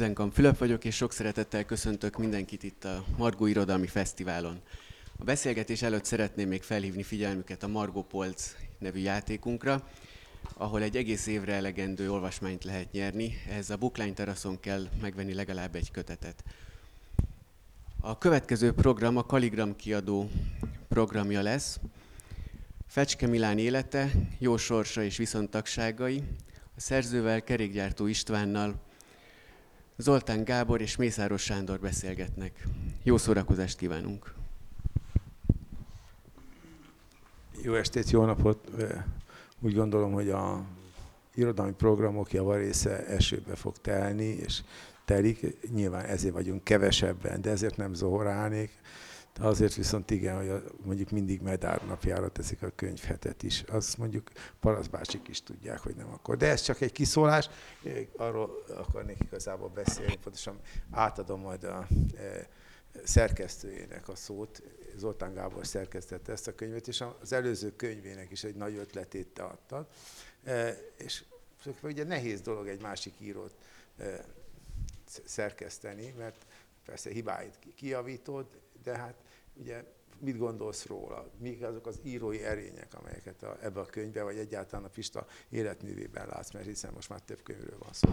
Hizenkam 0.00 0.30
Fülöp 0.30 0.58
vagyok, 0.58 0.84
és 0.84 0.96
sok 0.96 1.12
szeretettel 1.12 1.64
köszöntök 1.64 2.18
mindenkit 2.18 2.62
itt 2.62 2.84
a 2.84 3.04
Margó 3.16 3.46
Irodalmi 3.46 3.86
Fesztiválon. 3.86 4.60
A 5.18 5.24
beszélgetés 5.24 5.82
előtt 5.82 6.04
szeretném 6.04 6.48
még 6.48 6.62
felhívni 6.62 7.02
figyelmüket 7.02 7.62
a 7.62 7.68
Margó 7.68 8.02
Polc 8.02 8.54
nevű 8.78 8.98
játékunkra, 8.98 9.88
ahol 10.54 10.82
egy 10.82 10.96
egész 10.96 11.26
évre 11.26 11.52
elegendő 11.52 12.12
olvasmányt 12.12 12.64
lehet 12.64 12.92
nyerni. 12.92 13.34
Ehhez 13.48 13.70
a 13.70 13.76
Bookline 13.76 14.12
teraszon 14.12 14.60
kell 14.60 14.88
megvenni 15.00 15.34
legalább 15.34 15.74
egy 15.74 15.90
kötetet. 15.90 16.44
A 18.00 18.18
következő 18.18 18.72
program 18.72 19.16
a 19.16 19.26
Kaligram 19.26 19.76
kiadó 19.76 20.30
programja 20.88 21.42
lesz. 21.42 21.80
Fecske 22.86 23.26
Milán 23.26 23.58
élete, 23.58 24.10
jó 24.38 24.56
sorsa 24.56 25.02
és 25.02 25.16
viszontagságai. 25.16 26.22
A 26.76 26.80
szerzővel, 26.80 27.42
kerékgyártó 27.42 28.06
Istvánnal, 28.06 28.88
Zoltán 30.00 30.44
Gábor 30.44 30.80
és 30.80 30.96
Mészáros 30.96 31.42
Sándor 31.42 31.80
beszélgetnek. 31.80 32.66
Jó 33.02 33.16
szórakozást 33.16 33.76
kívánunk! 33.76 34.34
Jó 37.62 37.74
estét, 37.74 38.10
jó 38.10 38.24
napot! 38.24 38.70
Úgy 39.60 39.74
gondolom, 39.74 40.12
hogy 40.12 40.28
a 40.30 40.64
irodalmi 41.34 41.72
programok 41.72 42.32
javarésze 42.32 43.06
esőbe 43.06 43.54
fog 43.54 43.78
telni, 43.78 44.24
és 44.24 44.62
telik. 45.04 45.68
Nyilván 45.74 46.04
ezért 46.04 46.34
vagyunk 46.34 46.64
kevesebben, 46.64 47.40
de 47.40 47.50
ezért 47.50 47.76
nem 47.76 47.94
zohorálnék. 47.94 48.70
De 49.34 49.46
azért 49.46 49.74
viszont 49.74 50.10
igen, 50.10 50.36
hogy 50.36 50.48
a, 50.48 50.62
mondjuk 50.84 51.10
mindig 51.10 51.40
medár 51.40 51.86
napjára 51.86 52.28
teszik 52.28 52.62
a 52.62 52.70
könyvhetet 52.74 53.42
is. 53.42 53.62
Azt 53.62 53.98
mondjuk 53.98 54.30
paraszbácsik 54.60 55.28
is 55.28 55.42
tudják, 55.42 55.78
hogy 55.78 55.94
nem 55.94 56.12
akkor. 56.12 56.36
De 56.36 56.48
ez 56.48 56.60
csak 56.62 56.80
egy 56.80 56.92
kiszólás. 56.92 57.50
Arról 58.16 58.64
akarnék 58.76 59.18
igazából 59.20 59.68
beszélni, 59.68 60.16
pontosan 60.16 60.60
átadom 60.90 61.40
majd 61.40 61.64
a 61.64 61.86
e, 62.16 62.48
szerkesztőjének 63.04 64.08
a 64.08 64.14
szót. 64.14 64.62
Zoltán 64.96 65.34
Gábor 65.34 65.66
szerkesztette 65.66 66.32
ezt 66.32 66.48
a 66.48 66.54
könyvet, 66.54 66.88
és 66.88 67.04
az 67.20 67.32
előző 67.32 67.76
könyvének 67.76 68.30
is 68.30 68.44
egy 68.44 68.54
nagy 68.54 68.76
ötletét 68.76 69.38
adtad. 69.38 69.86
E, 70.44 70.76
és 70.96 71.24
ugye 71.82 72.04
nehéz 72.04 72.40
dolog 72.40 72.68
egy 72.68 72.82
másik 72.82 73.14
írót 73.20 73.54
e, 73.98 74.24
szerkeszteni, 75.24 76.14
mert 76.18 76.46
persze 76.84 77.10
hibáit 77.10 77.58
kijavítod, 77.74 78.46
de 78.82 78.96
hát 78.96 79.14
ugye 79.54 79.84
mit 80.18 80.38
gondolsz 80.38 80.86
róla? 80.86 81.30
Mik 81.38 81.62
azok 81.62 81.86
az 81.86 82.00
írói 82.04 82.42
erények, 82.42 82.94
amelyeket 82.94 83.42
a, 83.42 83.56
ebbe 83.60 83.80
a 83.80 83.86
könyvbe, 83.86 84.22
vagy 84.22 84.36
egyáltalán 84.36 84.84
a 84.84 84.88
Pista 84.88 85.26
életművében 85.48 86.26
látsz, 86.26 86.52
mert 86.52 86.66
hiszen 86.66 86.92
most 86.92 87.08
már 87.08 87.20
több 87.20 87.42
könyvről 87.42 87.78
van 87.78 87.92
szó. 87.92 88.08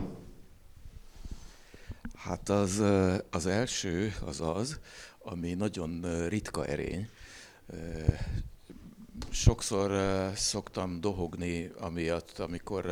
Hát 2.15 2.49
az, 2.49 2.83
az 3.29 3.45
első 3.45 4.13
az 4.25 4.41
az, 4.41 4.79
ami 5.19 5.53
nagyon 5.53 6.27
ritka 6.27 6.65
erény. 6.65 7.09
Sokszor 9.29 9.91
szoktam 10.35 11.01
dohogni 11.01 11.71
amiatt, 11.79 12.39
amikor 12.39 12.85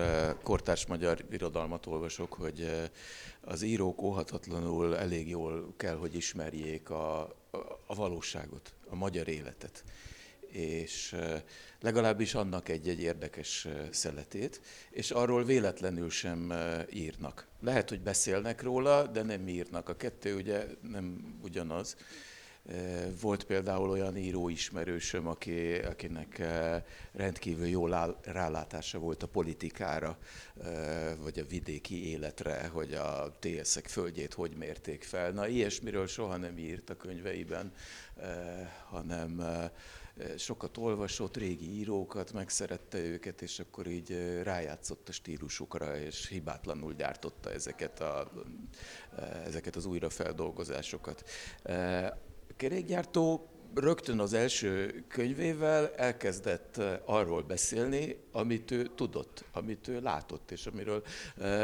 kortárs 0.44 0.86
magyar 0.86 1.26
irodalmat 1.32 1.86
olvasok, 1.86 2.34
hogy 2.34 2.90
az 3.42 3.62
írók 3.62 4.02
óhatatlanul 4.02 4.98
elég 4.98 5.30
jól 5.30 5.74
kell, 5.78 5.96
hogy 5.96 6.16
ismerjék 6.16 6.90
a, 6.90 7.36
a 7.88 7.96
valóságot, 7.96 8.74
a 8.88 8.96
magyar 8.96 9.28
életet 9.28 9.84
és 10.56 11.16
legalábbis 11.82 12.34
annak 12.34 12.70
egy-egy 12.70 13.02
érdekes 13.02 13.68
szeletét, 13.92 14.62
és 14.90 15.12
arról 15.12 15.44
véletlenül 15.44 16.10
sem 16.10 16.54
írnak. 16.92 17.48
Lehet, 17.62 17.90
hogy 17.90 18.02
beszélnek 18.02 18.62
róla, 18.62 19.08
de 19.08 19.24
nem 19.24 19.48
írnak. 19.48 19.90
A 19.90 19.96
kettő 19.96 20.36
ugye 20.36 20.66
nem 20.82 21.38
ugyanaz. 21.42 21.96
Volt 23.22 23.44
például 23.44 23.90
olyan 23.90 24.18
író 24.18 24.50
ismerősöm, 24.50 25.28
aki, 25.28 25.74
akinek 25.76 26.44
rendkívül 27.12 27.68
jó 27.68 27.88
rálátása 28.22 29.00
volt 29.00 29.24
a 29.24 29.28
politikára, 29.28 30.18
vagy 31.22 31.40
a 31.40 31.46
vidéki 31.46 32.10
életre, 32.10 32.68
hogy 32.68 32.94
a 32.94 33.38
TSZ-ek 33.40 33.88
földjét 33.88 34.34
hogy 34.34 34.56
mérték 34.58 35.04
fel. 35.04 35.32
Na, 35.32 35.48
ilyesmiről 35.48 36.08
soha 36.08 36.38
nem 36.38 36.58
írt 36.58 36.90
a 36.90 36.96
könyveiben, 36.96 37.74
hanem 38.90 39.42
sokat 40.38 40.78
olvasott 40.78 41.38
régi 41.38 41.78
írókat, 41.80 42.34
megszerette 42.34 42.98
őket, 42.98 43.42
és 43.42 43.60
akkor 43.60 43.88
így 43.88 44.42
rájátszott 44.44 45.10
a 45.10 45.12
stílusukra, 45.12 45.98
és 45.98 46.28
hibátlanul 46.28 46.94
gyártotta 46.94 47.52
ezeket, 47.52 48.00
a, 48.00 48.32
ezeket 49.46 49.76
az 49.76 49.86
újrafeldolgozásokat. 49.86 51.24
Kerékgyártó 52.58 53.50
rögtön 53.74 54.20
az 54.20 54.34
első 54.34 55.04
könyvével 55.08 55.94
elkezdett 55.96 56.82
arról 57.06 57.42
beszélni, 57.42 58.18
amit 58.32 58.72
ő 58.72 58.90
tudott, 58.96 59.46
amit 59.52 59.88
ő 59.88 60.02
látott, 60.02 60.52
és 60.52 60.66
amiről 60.66 61.04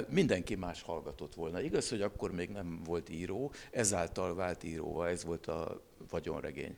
mindenki 0.09 0.55
más 0.55 0.81
hallgatott 0.81 1.33
volna. 1.33 1.61
Igaz, 1.61 1.89
hogy 1.89 2.01
akkor 2.01 2.31
még 2.31 2.49
nem 2.49 2.81
volt 2.83 3.09
író, 3.09 3.53
ezáltal 3.71 4.35
vált 4.35 4.63
íróval, 4.63 5.07
ez 5.07 5.23
volt 5.23 5.47
a 5.47 5.81
vagyonregény 6.09 6.77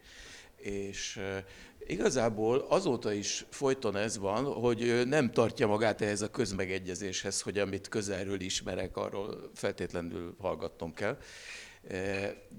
és 0.63 1.19
igazából 1.87 2.65
azóta 2.69 3.11
is 3.11 3.45
folyton 3.49 3.95
ez 3.95 4.17
van, 4.17 4.45
hogy 4.45 5.07
nem 5.07 5.31
tartja 5.31 5.67
magát 5.67 6.01
ehhez 6.01 6.21
a 6.21 6.29
közmegegyezéshez, 6.29 7.41
hogy 7.41 7.57
amit 7.57 7.87
közelről 7.87 8.41
ismerek, 8.41 8.97
arról 8.97 9.49
feltétlenül 9.53 10.35
hallgatnom 10.39 10.93
kell. 10.93 11.17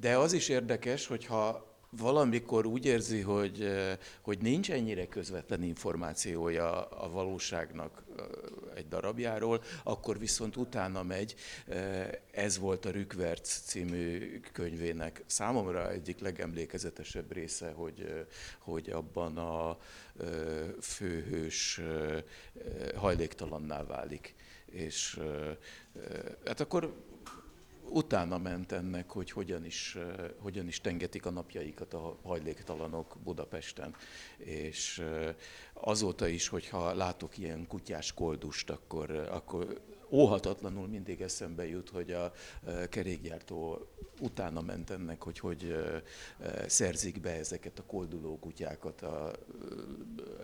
De 0.01 0.17
az 0.17 0.33
is 0.33 0.49
érdekes, 0.49 1.07
hogyha 1.07 1.73
valamikor 1.99 2.67
úgy 2.67 2.85
érzi, 2.85 3.21
hogy, 3.21 3.69
hogy 4.21 4.39
nincs 4.39 4.71
ennyire 4.71 5.07
közvetlen 5.07 5.63
információja 5.63 6.89
a 6.89 7.11
valóságnak 7.11 8.03
egy 8.75 8.89
darabjáról, 8.89 9.63
akkor 9.83 10.19
viszont 10.19 10.57
utána 10.57 11.03
megy. 11.03 11.35
Ez 12.31 12.59
volt 12.59 12.85
a 12.85 12.91
Rükverc 12.91 13.61
című 13.61 14.41
könyvének 14.53 15.23
számomra 15.27 15.91
egyik 15.91 16.21
legemlékezetesebb 16.21 17.33
része, 17.33 17.71
hogy, 17.71 18.27
hogy 18.59 18.91
abban 18.91 19.37
a 19.39 19.79
főhős 20.81 21.81
hajléktalanná 22.97 23.83
válik. 23.83 24.35
És 24.67 25.21
hát 26.45 26.61
akkor 26.61 26.95
utána 27.89 28.39
ment 28.39 28.73
ennek, 28.73 29.11
hogy 29.11 29.31
hogyan 29.31 29.65
is, 29.65 29.97
eh, 29.97 30.31
hogyan 30.39 30.67
is 30.67 30.81
tengetik 30.81 31.27
a 31.27 31.31
napjaikat 31.31 31.95
a 31.95 32.19
hajléktalanok 32.23 33.17
Budapesten. 33.25 33.95
És 34.37 34.99
eh, 34.99 35.35
azóta 35.73 36.27
is, 36.27 36.49
hogyha 36.49 36.95
látok 36.95 37.39
ilyen 37.39 37.67
kutyás 37.67 38.13
koldust, 38.13 38.71
akkor, 38.71 39.11
eh, 39.11 39.35
akkor 39.35 39.81
óhatatlanul 40.11 40.87
mindig 40.89 41.21
eszembe 41.21 41.67
jut, 41.67 41.89
hogy 41.89 42.13
a 42.13 42.33
kerékgyártó 42.89 43.89
utána 44.21 44.61
ment 44.61 44.91
ennek, 44.91 45.23
hogy 45.23 45.39
hogy 45.39 45.77
szerzik 46.67 47.21
be 47.21 47.31
ezeket 47.31 47.79
a 47.79 47.83
kolduló 47.83 48.39
kutyákat, 48.39 49.03
a, 49.03 49.33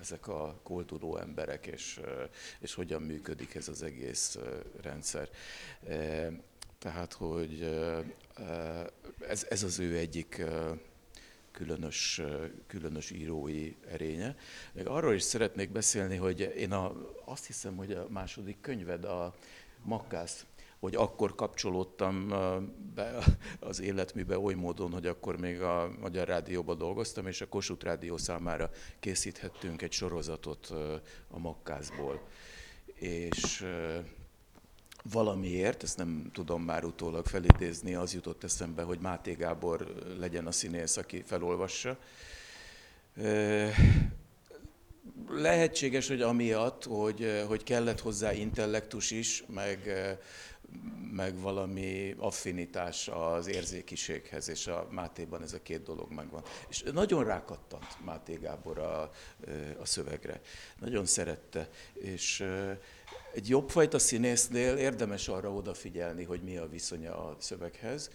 ezek 0.01 0.29
a 0.29 0.61
kolduló 0.63 1.17
emberek, 1.17 1.67
és, 1.67 2.01
és 2.61 2.75
hogyan 2.75 3.03
működik 3.03 3.55
ez 3.55 3.69
az 3.69 3.83
egész 3.83 4.39
rendszer. 4.83 5.29
Tehát, 6.81 7.13
hogy 7.13 7.79
ez, 9.29 9.47
ez 9.49 9.63
az 9.63 9.79
ő 9.79 9.97
egyik 9.97 10.45
különös, 11.51 12.23
különös 12.67 13.11
írói 13.11 13.75
erénye. 13.89 14.37
Még 14.73 14.87
arról 14.87 15.15
is 15.15 15.23
szeretnék 15.23 15.71
beszélni, 15.71 16.17
hogy 16.17 16.53
én 16.57 16.73
a, 16.73 16.93
azt 17.25 17.47
hiszem, 17.47 17.77
hogy 17.77 17.93
a 17.93 18.07
második 18.09 18.61
könyved, 18.61 19.05
a 19.05 19.35
Makkász, 19.83 20.47
hogy 20.79 20.95
akkor 20.95 21.35
kapcsolódtam 21.35 22.29
be 22.95 23.25
az 23.61 23.81
életműbe 23.81 24.39
oly 24.39 24.55
módon, 24.55 24.93
hogy 24.93 25.07
akkor 25.07 25.39
még 25.39 25.61
a 25.61 25.91
Magyar 26.01 26.29
Rádióban 26.29 26.79
dolgoztam, 26.79 27.27
és 27.27 27.41
a 27.41 27.49
Kossuth 27.49 27.85
Rádió 27.85 28.17
számára 28.17 28.71
készíthettünk 29.01 29.83
egy 29.83 29.93
sorozatot 29.93 30.67
a 31.29 31.39
Makkászból. 31.39 32.29
És 32.95 33.67
valamiért, 35.03 35.83
ezt 35.83 35.97
nem 35.97 36.31
tudom 36.33 36.63
már 36.63 36.85
utólag 36.85 37.27
felidézni, 37.27 37.95
az 37.95 38.15
jutott 38.15 38.45
eszembe, 38.45 38.83
hogy 38.83 38.99
Máté 38.99 39.33
Gábor 39.33 39.95
legyen 40.19 40.47
a 40.47 40.53
színész, 40.53 40.97
aki 40.97 41.23
felolvassa. 41.27 41.99
Lehetséges, 45.29 46.09
hogy 46.09 46.23
amiatt, 46.23 46.85
hogy, 46.85 47.45
hogy 47.49 47.63
kellett 47.63 48.01
hozzá 48.01 48.33
intellektus 48.33 49.11
is, 49.11 49.45
meg, 49.49 49.93
meg 51.13 51.41
valami 51.41 52.15
affinitás 52.19 53.09
az 53.09 53.47
érzékiséghez, 53.47 54.49
és 54.49 54.67
a 54.67 54.89
Mátéban 54.91 55.43
ez 55.43 55.53
a 55.53 55.63
két 55.63 55.83
dolog 55.83 56.13
megvan. 56.13 56.43
És 56.69 56.83
nagyon 56.93 57.25
rákattant 57.25 58.05
Máté 58.05 58.35
Gábor 58.35 58.79
a, 58.79 59.01
a 59.81 59.85
szövegre. 59.85 60.41
Nagyon 60.81 61.07
szerette, 61.07 61.69
és 61.93 62.45
egy 63.35 63.49
jobbfajta 63.49 63.99
színésznél 63.99 64.77
érdemes 64.77 65.29
arra 65.29 65.53
odafigyelni, 65.53 66.25
hogy 66.25 66.43
mi 66.43 66.57
a 66.57 66.69
viszonya 66.69 67.29
a 67.29 67.37
szöveghez. 67.39 68.11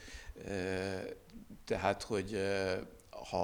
Tehát, 1.66 2.04
hogy 2.04 2.42
ha, 3.30 3.38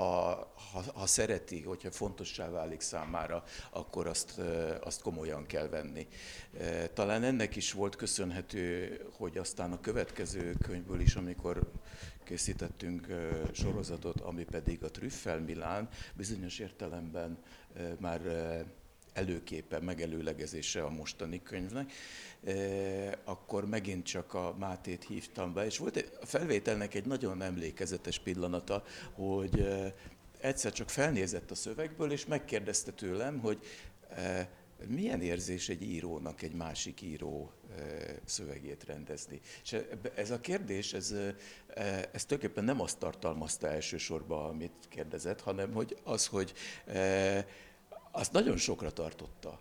ha, 0.71 0.83
ha 0.93 1.05
szereti, 1.05 1.61
hogyha 1.61 1.91
fontossá 1.91 2.49
válik 2.49 2.81
számára, 2.81 3.43
akkor 3.69 4.07
azt, 4.07 4.39
azt 4.83 5.01
komolyan 5.01 5.45
kell 5.45 5.67
venni. 5.67 6.07
Talán 6.93 7.23
ennek 7.23 7.55
is 7.55 7.71
volt 7.71 7.95
köszönhető, 7.95 8.99
hogy 9.17 9.37
aztán 9.37 9.71
a 9.71 9.81
következő 9.81 10.55
könyvből 10.63 10.99
is, 10.99 11.15
amikor 11.15 11.71
készítettünk 12.23 13.07
sorozatot, 13.51 14.19
ami 14.19 14.43
pedig 14.43 14.83
a 14.83 14.91
Trüffel 14.91 15.39
Milán, 15.39 15.89
bizonyos 16.15 16.59
értelemben 16.59 17.37
már 17.99 18.21
előképe, 19.13 19.79
megelőlegezése 19.79 20.83
a 20.83 20.89
mostani 20.89 21.41
könyvnek, 21.43 21.91
akkor 23.23 23.65
megint 23.65 24.05
csak 24.05 24.33
a 24.33 24.55
Mátét 24.59 25.03
hívtam 25.03 25.53
be, 25.53 25.65
és 25.65 25.77
volt 25.77 26.09
a 26.21 26.25
felvételnek 26.25 26.93
egy 26.93 27.05
nagyon 27.05 27.41
emlékezetes 27.41 28.19
pillanata, 28.19 28.83
hogy 29.13 29.67
egyszer 30.41 30.71
csak 30.71 30.89
felnézett 30.89 31.51
a 31.51 31.55
szövegből, 31.55 32.11
és 32.11 32.25
megkérdezte 32.25 32.91
tőlem, 32.91 33.39
hogy 33.39 33.59
milyen 34.87 35.21
érzés 35.21 35.69
egy 35.69 35.81
írónak 35.81 36.41
egy 36.41 36.53
másik 36.53 37.01
író 37.01 37.51
szövegét 38.25 38.83
rendezni. 38.83 39.39
És 39.63 39.77
ez 40.15 40.31
a 40.31 40.39
kérdés, 40.39 40.93
ez, 40.93 41.15
ez 42.11 42.25
tulajdonképpen 42.25 42.63
nem 42.63 42.81
azt 42.81 42.97
tartalmazta 42.97 43.67
elsősorban, 43.67 44.49
amit 44.49 44.87
kérdezett, 44.89 45.41
hanem 45.41 45.73
hogy 45.73 45.97
az, 46.03 46.27
hogy 46.27 46.53
azt 48.11 48.31
nagyon 48.31 48.57
sokra 48.57 48.91
tartotta, 48.91 49.59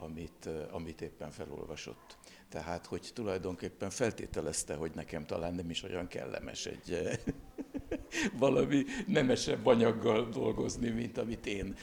amit, 0.00 0.48
amit 0.70 1.00
éppen 1.00 1.30
felolvasott. 1.30 2.16
Tehát, 2.48 2.86
hogy 2.86 3.10
tulajdonképpen 3.14 3.90
feltételezte, 3.90 4.74
hogy 4.74 4.90
nekem 4.94 5.26
talán 5.26 5.54
nem 5.54 5.70
is 5.70 5.82
olyan 5.82 6.08
kellemes 6.08 6.66
egy 6.66 7.18
valami 8.38 8.84
nemesebb 9.06 9.66
anyaggal 9.66 10.28
dolgozni, 10.28 10.88
mint 10.88 11.18
amit 11.18 11.46
én 11.46 11.76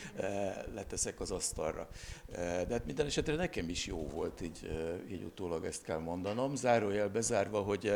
leteszek 0.74 1.20
az 1.20 1.32
asztalra. 1.32 1.90
De 2.32 2.68
hát 2.70 2.86
minden 2.86 3.06
esetre 3.06 3.36
nekem 3.36 3.70
is 3.70 3.86
jó 3.86 4.08
volt, 4.08 4.42
így, 4.42 4.70
így 5.12 5.24
utólag 5.24 5.66
ezt 5.66 5.84
kell 5.84 6.00
mondanom. 6.00 6.56
Zárójel 6.56 7.10
bezárva, 7.10 7.62
hogy 7.62 7.92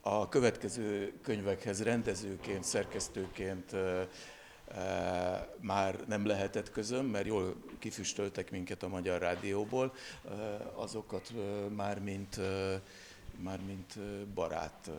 a 0.00 0.28
következő 0.28 1.12
könyvekhez 1.22 1.82
rendezőként, 1.82 2.64
szerkesztőként 2.64 3.76
már 5.60 6.04
nem 6.06 6.26
lehetett 6.26 6.70
közöm, 6.70 7.06
mert 7.06 7.26
jól 7.26 7.56
kifüstöltek 7.78 8.50
minket 8.50 8.82
a 8.82 8.88
Magyar 8.88 9.20
Rádióból, 9.20 9.94
azokat 10.74 11.32
már 11.76 12.00
mint, 12.00 12.40
már 13.36 13.60
mint 13.66 13.98
barát 14.34 14.90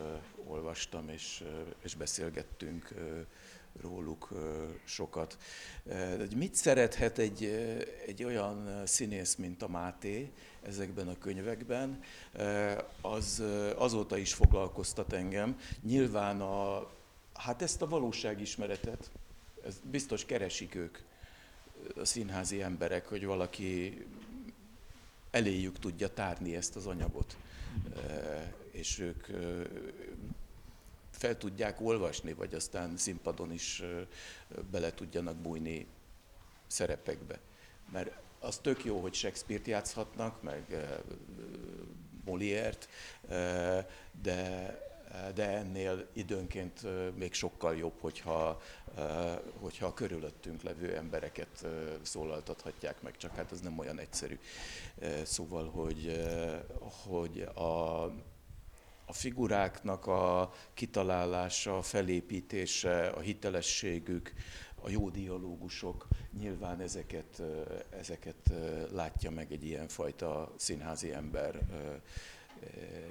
olvastam 0.46 1.08
és, 1.08 1.44
és 1.82 1.94
beszélgettünk 1.94 2.94
róluk 3.80 4.28
sokat. 4.84 5.38
Mit 6.36 6.54
szerethet 6.54 7.18
egy, 7.18 7.44
egy 8.06 8.24
olyan 8.24 8.82
színész, 8.86 9.34
mint 9.36 9.62
a 9.62 9.68
Máté 9.68 10.32
ezekben 10.62 11.08
a 11.08 11.18
könyvekben, 11.18 12.00
az 13.00 13.42
azóta 13.76 14.16
is 14.16 14.34
foglalkoztat 14.34 15.12
engem. 15.12 15.58
Nyilván 15.82 16.40
a, 16.40 16.90
hát 17.34 17.62
ezt 17.62 17.82
a 17.82 17.88
valóságismeretet, 17.88 19.10
ez 19.64 19.80
biztos 19.90 20.24
keresik 20.24 20.74
ők, 20.74 20.98
a 21.96 22.04
színházi 22.04 22.62
emberek, 22.62 23.06
hogy 23.06 23.24
valaki 23.24 24.04
eléjük 25.30 25.78
tudja 25.78 26.08
tárni 26.08 26.56
ezt 26.56 26.76
az 26.76 26.86
anyagot, 26.86 27.36
és 28.70 28.98
ők 28.98 29.26
fel 31.10 31.38
tudják 31.38 31.80
olvasni, 31.80 32.32
vagy 32.32 32.54
aztán 32.54 32.96
színpadon 32.96 33.52
is 33.52 33.82
bele 34.70 34.94
tudjanak 34.94 35.36
bújni 35.36 35.86
szerepekbe. 36.66 37.38
Mert 37.92 38.12
az 38.38 38.58
tök 38.58 38.84
jó, 38.84 39.00
hogy 39.00 39.14
Shakespeare-t 39.14 39.66
játszhatnak, 39.66 40.42
meg 40.42 40.86
Moliért, 42.24 42.88
de 44.22 44.78
de 45.34 45.48
ennél 45.48 46.06
időnként 46.12 46.86
még 47.16 47.32
sokkal 47.32 47.76
jobb, 47.76 48.00
hogyha, 48.00 48.60
hogyha 49.60 49.86
a 49.86 49.94
körülöttünk 49.94 50.62
levő 50.62 50.96
embereket 50.96 51.66
szólaltathatják 52.02 53.02
meg, 53.02 53.16
csak 53.16 53.34
hát 53.34 53.52
ez 53.52 53.60
nem 53.60 53.78
olyan 53.78 53.98
egyszerű. 53.98 54.38
Szóval, 55.24 55.70
hogy, 55.70 56.28
hogy 57.06 57.40
a, 57.54 58.02
a 59.04 59.12
figuráknak 59.12 60.06
a 60.06 60.52
kitalálása, 60.74 61.76
a 61.78 61.82
felépítése, 61.82 63.08
a 63.08 63.20
hitelességük, 63.20 64.32
a 64.82 64.90
jó 64.90 65.10
dialógusok, 65.10 66.06
nyilván 66.38 66.80
ezeket, 66.80 67.42
ezeket 67.90 68.52
látja 68.92 69.30
meg 69.30 69.52
egy 69.52 69.64
ilyenfajta 69.64 70.54
színházi 70.56 71.12
ember 71.12 71.60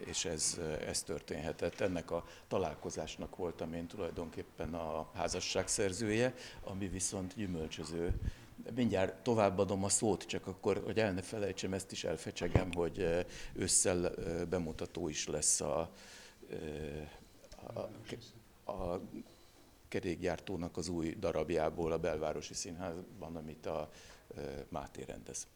és 0.05 0.25
ez, 0.25 0.59
ez 0.85 1.03
történhetett. 1.03 1.79
Ennek 1.79 2.11
a 2.11 2.25
találkozásnak 2.47 3.35
voltam 3.35 3.73
én 3.73 3.87
tulajdonképpen 3.87 4.73
a 4.73 5.09
házasság 5.13 5.67
szerzője, 5.67 6.33
ami 6.63 6.87
viszont 6.87 7.35
gyümölcsöző. 7.35 8.13
Mindjárt 8.75 9.23
továbbadom 9.23 9.83
a 9.83 9.89
szót, 9.89 10.23
csak 10.23 10.47
akkor, 10.47 10.81
hogy 10.85 10.99
el 10.99 11.11
ne 11.11 11.21
felejtsem, 11.21 11.73
ezt 11.73 11.91
is 11.91 12.03
elfecsegem, 12.03 12.73
hogy 12.73 13.25
ősszel 13.53 14.13
bemutató 14.49 15.09
is 15.09 15.27
lesz 15.27 15.61
a, 15.61 15.91
a, 17.73 17.79
a 18.71 19.01
kerékgyártónak 19.87 20.77
az 20.77 20.87
új 20.87 21.15
darabjából 21.19 21.91
a 21.91 21.97
Belvárosi 21.97 22.53
Színházban, 22.53 23.35
amit 23.35 23.65
a 23.65 23.89
Máté 24.69 25.03
rendez 25.03 25.47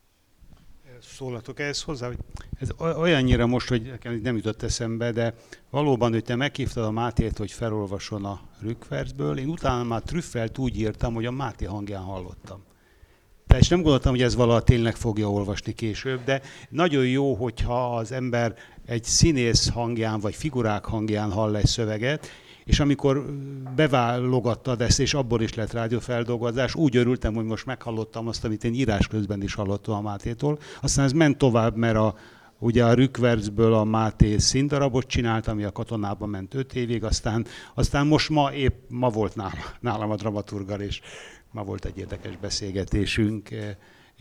szólhatok 1.02 1.60
ehhez 1.60 1.82
hozzá, 1.82 2.08
hogy 2.08 2.18
ez 2.60 2.70
olyannyira 2.80 3.48
most, 3.48 3.68
hogy 3.68 3.82
nekem 3.82 4.20
nem 4.24 4.36
jutott 4.36 4.64
eszembe, 4.64 5.12
de 5.12 5.34
valóban, 5.70 6.12
hogy 6.12 6.24
te 6.24 6.36
meghívtad 6.36 6.84
a 6.84 6.92
Mátét, 6.92 7.38
hogy 7.38 7.52
felolvasson 7.52 8.26
a 8.26 8.42
Rückverzből, 8.62 9.38
én 9.38 9.50
utána 9.50 9.84
már 9.84 10.02
Trüffelt 10.02 10.58
úgy 10.58 10.80
írtam, 10.80 11.14
hogy 11.14 11.26
a 11.26 11.32
Máté 11.32 11.66
hangján 11.66 12.02
hallottam. 12.02 12.64
És 13.58 13.68
nem 13.68 13.82
gondoltam, 13.82 14.12
hogy 14.12 14.22
ez 14.22 14.36
valaha 14.36 14.62
tényleg 14.62 14.96
fogja 14.96 15.32
olvasni 15.32 15.74
később, 15.74 16.24
de 16.24 16.42
nagyon 16.70 17.08
jó, 17.08 17.34
hogyha 17.34 17.96
az 17.96 18.12
ember 18.12 18.56
egy 18.86 19.04
színész 19.04 19.70
hangján 19.70 20.20
vagy 20.20 20.36
figurák 20.36 20.86
hangján 20.86 21.32
hall 21.32 21.56
egy 21.56 21.66
szöveget, 21.66 22.28
és 22.66 22.80
amikor 22.80 23.26
beválogattad 23.76 24.82
ezt, 24.82 25.00
és 25.00 25.14
abból 25.14 25.42
is 25.42 25.54
lett 25.54 25.72
rádiófeldolgozás, 25.72 26.76
úgy 26.76 26.96
örültem, 26.96 27.34
hogy 27.34 27.46
most 27.46 27.66
meghallottam 27.66 28.28
azt, 28.28 28.46
amit 28.46 28.64
én 28.64 28.74
írás 28.74 29.08
közben 29.08 29.42
is 29.42 29.54
hallottam 29.54 29.96
a 29.96 30.02
Mátétól. 30.02 30.60
Aztán 30.82 31.06
ez 31.06 31.12
ment 31.12 31.38
tovább, 31.38 31.76
mert 31.76 31.98
a, 31.98 32.16
ugye 32.60 32.86
a 32.86 32.94
Rükvercből 32.94 33.74
a 33.74 33.84
Máté 33.84 34.38
színdarabot 34.38 35.08
csinált, 35.08 35.48
ami 35.48 35.64
a 35.64 35.72
katonában 35.72 36.30
ment 36.30 36.54
öt 36.54 36.76
évig, 36.76 37.04
aztán, 37.04 37.46
aztán 37.74 38.08
most 38.08 38.30
ma 38.30 38.54
épp 38.54 38.74
ma 38.90 39.10
volt 39.10 39.36
nálam, 39.36 39.64
nálam 39.80 40.12
a 40.12 40.16
dramaturgal, 40.16 40.80
és 40.80 41.02
ma 41.52 41.64
volt 41.64 41.86
egy 41.86 41.98
érdekes 41.98 42.38
beszélgetésünk 42.38 43.50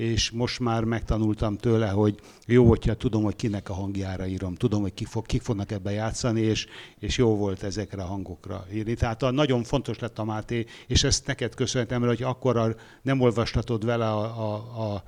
és 0.02 0.30
most 0.30 0.60
már 0.60 0.84
megtanultam 0.84 1.56
tőle, 1.56 1.88
hogy 1.88 2.20
jó, 2.46 2.68
hogyha 2.68 2.94
tudom, 2.94 3.22
hogy 3.22 3.36
kinek 3.36 3.68
a 3.68 3.72
hangjára 3.72 4.26
írom, 4.26 4.54
tudom, 4.54 4.82
hogy 4.82 4.94
ki 4.94 5.04
fog, 5.04 5.26
kik 5.26 5.42
fognak 5.42 5.70
ebbe 5.70 5.90
játszani, 5.90 6.40
és, 6.40 6.66
és 6.98 7.16
jó 7.16 7.36
volt 7.36 7.62
ezekre 7.62 8.02
a 8.02 8.06
hangokra 8.06 8.66
írni. 8.72 8.94
Tehát 8.94 9.22
a, 9.22 9.30
nagyon 9.30 9.62
fontos 9.62 9.98
lett 9.98 10.18
a 10.18 10.24
Máté, 10.24 10.66
és 10.86 11.04
ezt 11.04 11.26
neked 11.26 11.54
köszönhetem, 11.54 12.02
hogy 12.02 12.22
akkor 12.22 12.76
nem 13.02 13.20
olvastatod 13.20 13.84
vele 13.84 14.10
a, 14.10 14.22
a, 14.22 14.92
a 14.94 15.02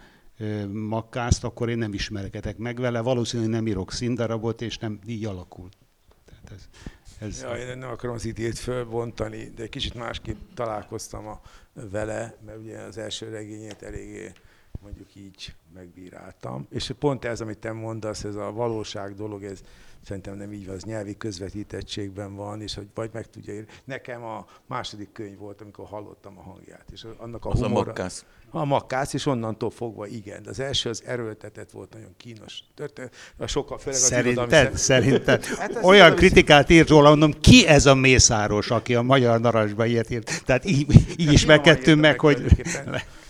makkázt, 0.72 1.44
akkor 1.44 1.68
én 1.68 1.78
nem 1.78 1.92
ismerkedek 1.92 2.56
meg 2.56 2.80
vele, 2.80 3.00
valószínűleg 3.00 3.52
nem 3.52 3.66
írok 3.66 3.92
színdarabot, 3.92 4.62
és 4.62 4.78
nem 4.78 4.98
így 5.06 5.24
alakult. 5.24 5.76
Tehát 6.24 6.50
ez, 6.52 6.68
ez... 7.18 7.40
Ja, 7.42 7.56
én 7.56 7.78
nem 7.78 7.90
akarom 7.90 8.14
az 8.14 8.24
idét 8.24 8.58
fölbontani, 8.58 9.52
de 9.56 9.66
kicsit 9.68 9.94
másképp 9.94 10.36
találkoztam 10.54 11.26
a, 11.26 11.40
vele, 11.74 12.36
mert 12.46 12.58
ugye 12.58 12.78
az 12.78 12.98
első 12.98 13.28
regényét 13.28 13.82
eléggé 13.82 14.32
mondjuk 14.84 15.14
így 15.14 15.54
megbíráltam. 15.74 16.66
És 16.70 16.92
pont 16.98 17.24
ez, 17.24 17.40
amit 17.40 17.58
te 17.58 17.72
mondasz, 17.72 18.24
ez 18.24 18.34
a 18.34 18.52
valóság 18.52 19.14
dolog, 19.14 19.44
ez 19.44 19.60
szerintem 20.04 20.36
nem 20.36 20.52
így 20.52 20.66
van, 20.66 20.74
az 20.74 20.82
nyelvi 20.82 21.16
közvetítettségben 21.16 22.34
van, 22.34 22.60
és 22.60 22.74
hogy 22.74 22.86
vagy 22.94 23.10
meg 23.12 23.30
tudja 23.30 23.52
érni. 23.52 23.68
Nekem 23.84 24.22
a 24.22 24.46
második 24.66 25.12
könyv 25.12 25.38
volt, 25.38 25.60
amikor 25.60 25.86
hallottam 25.86 26.38
a 26.38 26.42
hangját, 26.42 26.84
és 26.92 27.06
annak 27.16 27.44
a 27.44 27.50
az 27.50 27.60
humora, 27.60 27.80
a 27.80 27.84
makkász. 27.84 28.24
A 28.50 28.64
makkász, 28.64 29.12
és 29.12 29.26
onnantól 29.26 29.70
fogva 29.70 30.06
igen. 30.06 30.42
De 30.42 30.50
az 30.50 30.60
első 30.60 30.88
az 30.88 31.02
erőltetett 31.06 31.70
volt, 31.70 31.92
nagyon 31.92 32.14
kínos 32.16 32.62
történet. 32.74 33.14
Sokkal, 33.46 33.78
főleg 33.78 34.00
az 34.00 34.06
szerinted, 34.06 34.48
irodalmi 34.48 34.76
szerinted. 34.76 35.44
hát 35.58 35.78
Olyan 35.82 36.14
kritikát 36.14 36.70
írt 36.70 36.88
róla, 36.88 37.08
mondom, 37.08 37.32
ki 37.40 37.66
ez 37.66 37.86
a 37.86 37.94
Mészáros, 37.94 38.70
aki 38.70 38.94
a 38.94 39.02
Magyar 39.02 39.40
Narancsba 39.40 39.84
ilyet 39.84 40.10
írt? 40.10 40.44
Tehát 40.44 40.64
így, 40.64 40.86
így 41.16 41.32
is 41.32 41.44
megkettőm 41.44 41.98
meg, 41.98 42.20
hogy 42.20 42.42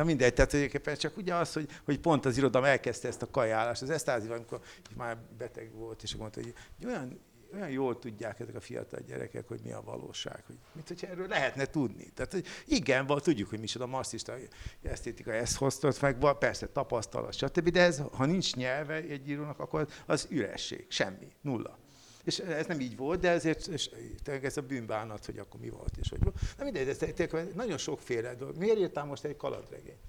Na 0.00 0.06
mindegy, 0.06 0.34
tehát 0.34 0.54
egyébként 0.54 0.98
csak 0.98 1.16
ugye 1.16 1.34
az, 1.34 1.52
hogy, 1.52 1.68
hogy 1.84 1.98
pont 1.98 2.24
az 2.24 2.36
irodalom 2.36 2.68
elkezdte 2.68 3.08
ezt 3.08 3.22
a 3.22 3.30
kajálást. 3.30 3.82
Az 3.82 3.90
Esztázi, 3.90 4.28
amikor 4.28 4.60
már 4.96 5.18
beteg 5.38 5.72
volt, 5.72 6.02
és 6.02 6.16
mondta, 6.16 6.40
hogy 6.42 6.54
olyan 6.86 7.20
olyan 7.54 7.70
jól 7.70 7.98
tudják 7.98 8.40
ezek 8.40 8.54
a 8.54 8.60
fiatal 8.60 9.00
gyerekek, 9.06 9.48
hogy 9.48 9.60
mi 9.64 9.72
a 9.72 9.82
valóság, 9.82 10.42
hogy 10.46 10.56
mint 10.72 10.88
hogyha 10.88 11.06
erről 11.06 11.26
lehetne 11.28 11.64
tudni. 11.64 12.10
Tehát, 12.14 12.32
hogy 12.32 12.46
igen, 12.66 13.06
van, 13.06 13.20
tudjuk, 13.20 13.48
hogy 13.48 13.58
mi 13.58 13.64
is 13.64 13.76
a 13.76 13.86
marxista 13.86 14.34
esztétika 14.82 15.32
ezt 15.32 15.56
hozta, 15.56 15.92
meg 16.00 16.36
persze 16.38 16.68
tapasztalat, 16.68 17.34
stb. 17.34 17.68
De 17.68 17.82
ez, 17.82 18.02
ha 18.12 18.24
nincs 18.24 18.54
nyelve 18.54 18.94
egy 18.94 19.28
írónak, 19.28 19.58
akkor 19.58 19.88
az 20.06 20.26
üresség, 20.30 20.86
semmi, 20.88 21.28
nulla. 21.40 21.78
És 22.24 22.38
ez 22.38 22.66
nem 22.66 22.80
így 22.80 22.96
volt, 22.96 23.20
de 23.20 23.30
ezért 23.30 23.66
és 23.66 23.90
ez 24.24 24.56
a 24.56 24.62
bűnbánat, 24.62 25.24
hogy 25.24 25.38
akkor 25.38 25.60
mi 25.60 25.68
volt 25.68 25.96
és 25.96 26.08
hogy 26.08 26.22
volt. 26.22 26.40
Na 26.58 26.64
mindegy, 26.64 26.88
ez 26.88 26.96
tényleg 26.96 27.54
nagyon 27.54 27.78
sokféle 27.78 28.34
dolog. 28.34 28.56
Miért 28.56 28.78
írtál 28.78 29.04
most 29.04 29.24
egy 29.24 29.36
kalandregényt? 29.36 30.00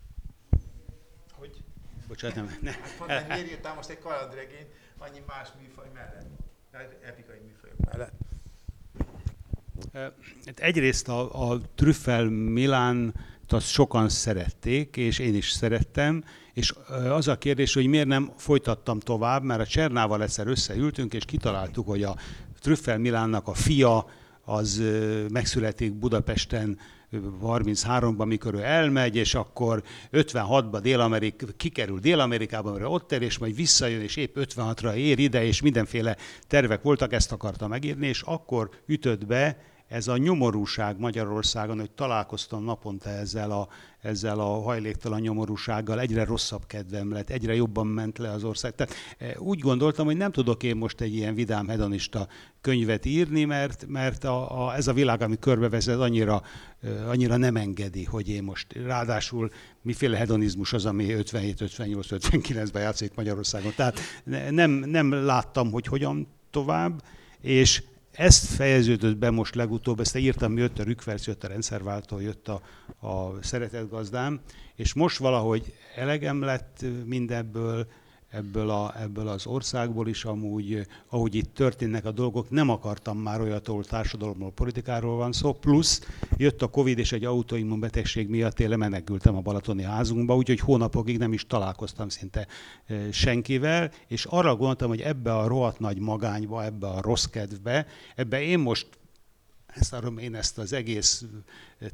Hogy? 1.32 1.64
Bocsánat, 2.08 2.36
nem. 2.36 2.58
Ne. 2.62 2.72
Hát 2.72 3.00
mondtam, 3.00 3.28
miért 3.28 3.50
írtál 3.50 3.76
most 3.76 3.90
egy 3.90 4.00
kalandregényt 4.00 4.70
annyi 4.98 5.24
más 5.28 5.50
műfaj 5.62 5.90
mellett? 5.94 6.30
epikai 7.02 7.40
műfajok 7.46 7.78
mellett. 7.78 8.14
Hát 10.46 10.60
egyrészt 10.60 11.08
a, 11.08 11.50
a 11.52 11.62
Trüffel 11.76 12.26
Milán 12.30 13.14
azt 13.54 13.68
sokan 13.68 14.10
szerették, 14.10 14.98
és 14.98 15.20
én 15.20 15.36
is 15.36 15.50
szerettem, 15.50 16.24
és 16.54 16.74
az 17.10 17.28
a 17.28 17.38
kérdés, 17.38 17.74
hogy 17.74 17.88
miért 17.88 18.08
nem 18.08 18.32
folytattam 18.38 19.00
tovább, 19.00 19.44
mert 19.44 19.62
a 19.62 19.66
Csernával 19.66 20.24
egyszer 20.24 20.48
összeültünk, 20.48 21.14
és 21.14 21.26
kitaláltuk, 21.26 21.88
hogy 21.88 22.04
a 22.04 22.16
Trüffel 22.60 22.98
Milánnak 22.98 23.48
a 23.48 23.54
fia 23.54 24.06
az 24.42 24.84
megszületik 25.32 25.94
Budapesten 25.94 26.80
33-ban, 27.44 28.26
mikor 28.26 28.54
ő 28.54 28.64
elmegy, 28.64 29.16
és 29.16 29.36
akkor 29.36 29.84
56-ban 30.12 30.80
Dél-Amerik, 30.82 31.44
kikerül 31.58 32.00
Dél-Amerikába, 32.00 32.72
mert 32.72 32.86
ott 32.86 33.12
ér, 33.12 33.22
és 33.22 33.38
majd 33.38 33.56
visszajön, 33.56 34.02
és 34.02 34.16
épp 34.16 34.38
56-ra 34.40 34.94
ér 34.94 35.20
ide, 35.20 35.44
és 35.44 35.62
mindenféle 35.62 36.18
tervek 36.48 36.82
voltak, 36.82 37.14
ezt 37.14 37.32
akarta 37.32 37.68
megírni, 37.68 38.08
és 38.08 38.22
akkor 38.22 38.70
ütött 38.86 39.26
be 39.26 39.58
ez 39.92 40.08
a 40.08 40.18
nyomorúság 40.18 41.00
Magyarországon, 41.00 41.80
hogy 41.80 41.92
találkoztam 41.92 42.64
naponta 42.64 43.10
ezzel 43.10 43.52
a, 43.52 43.68
ezzel 44.02 44.40
a 44.40 44.62
hajléktalan 44.62 45.20
nyomorúsággal, 45.20 46.00
egyre 46.00 46.26
rosszabb 46.26 46.66
kedvem 46.66 47.12
lett, 47.12 47.30
egyre 47.30 47.56
jobban 47.56 47.88
ment 47.88 48.18
le 48.18 48.32
az 48.32 48.44
ország. 48.44 48.76
Tehát 48.76 48.94
e, 49.18 49.40
úgy 49.40 49.60
gondoltam, 49.60 50.06
hogy 50.06 50.18
nem 50.18 50.32
tudok 50.32 50.64
én 50.64 50.76
most 50.76 51.02
egy 51.02 51.16
ilyen 51.16 51.36
vidám 51.36 51.68
hedonista 51.68 52.28
könyvet 52.62 53.06
írni, 53.06 53.44
mert, 53.44 53.86
mert 53.88 54.24
a, 54.24 54.66
a, 54.66 54.76
ez 54.76 54.88
a 54.88 54.94
világ, 54.94 55.22
ami 55.22 55.40
körbevezet, 55.40 56.00
annyira, 56.00 56.42
e, 56.84 57.08
annyira 57.10 57.38
nem 57.38 57.56
engedi, 57.56 58.04
hogy 58.04 58.30
én 58.30 58.44
most 58.44 58.74
ráadásul 58.74 59.52
miféle 59.82 60.18
hedonizmus 60.18 60.74
az, 60.74 60.86
ami 60.86 61.12
57, 61.12 61.62
58, 61.62 62.08
59-ben 62.12 62.82
játszik 62.82 63.16
Magyarországon. 63.16 63.74
Tehát 63.76 64.00
nem, 64.50 64.72
nem 64.72 65.12
láttam, 65.12 65.72
hogy 65.72 65.86
hogyan 65.86 66.28
tovább, 66.52 67.02
és 67.42 67.84
ezt 68.12 68.46
fejeződött 68.46 69.18
be 69.18 69.30
most 69.30 69.56
legutóbb, 69.56 70.00
ezt 70.00 70.18
írtam, 70.18 70.58
jött 70.58 70.80
a 70.80 70.84
Rükverc, 70.84 71.28
jött 71.28 71.44
a 71.44 71.48
rendszerváltó, 71.48 72.20
jött 72.20 72.48
a, 72.48 72.62
a 73.08 73.44
szeretetgazdám, 73.44 74.40
és 74.76 74.94
most 74.94 75.18
valahogy 75.18 75.74
elegem 75.96 76.42
lett 76.42 76.86
mindebből, 77.06 77.88
ebből, 78.32 78.70
a, 78.70 78.94
ebből 79.02 79.28
az 79.28 79.46
országból 79.46 80.08
is 80.08 80.26
amúgy, 80.26 80.88
ahogy 81.10 81.36
itt 81.36 81.54
történnek 81.54 82.06
a 82.06 82.12
dolgok, 82.12 82.50
nem 82.50 82.70
akartam 82.70 83.18
már 83.18 83.42
olyat, 83.42 83.68
ahol 83.68 83.84
társadalomról, 83.84 84.52
politikáról 84.52 85.16
van 85.16 85.32
szó, 85.32 85.54
plusz 85.54 86.02
jött 86.38 86.62
a 86.62 86.68
Covid 86.68 86.98
és 86.98 87.12
egy 87.12 87.26
autoimmun 87.26 87.80
betegség 87.80 88.30
miatt 88.30 88.60
én 88.60 88.70
lemenekültem 88.70 89.36
a 89.36 89.42
Balatoni 89.42 89.84
házunkba, 89.84 90.36
úgyhogy 90.36 90.60
hónapokig 90.60 91.18
nem 91.18 91.34
is 91.34 91.48
találkoztam 91.48 92.10
szinte 92.10 92.48
senkivel, 93.12 93.92
és 94.08 94.26
arra 94.26 94.56
gondoltam, 94.56 94.90
hogy 94.90 95.02
ebbe 95.02 95.38
a 95.38 95.48
rohadt 95.48 95.80
nagy 95.80 96.00
magányba, 96.00 96.64
ebbe 96.64 96.88
a 96.88 97.02
rossz 97.02 97.26
kedvbe, 97.26 97.86
ebbe 98.16 98.42
én 98.42 98.60
most 98.60 98.88
ezt 99.76 99.94
arra 99.94 100.10
én 100.10 100.36
ezt 100.36 100.58
az 100.58 100.74
egész 100.74 101.26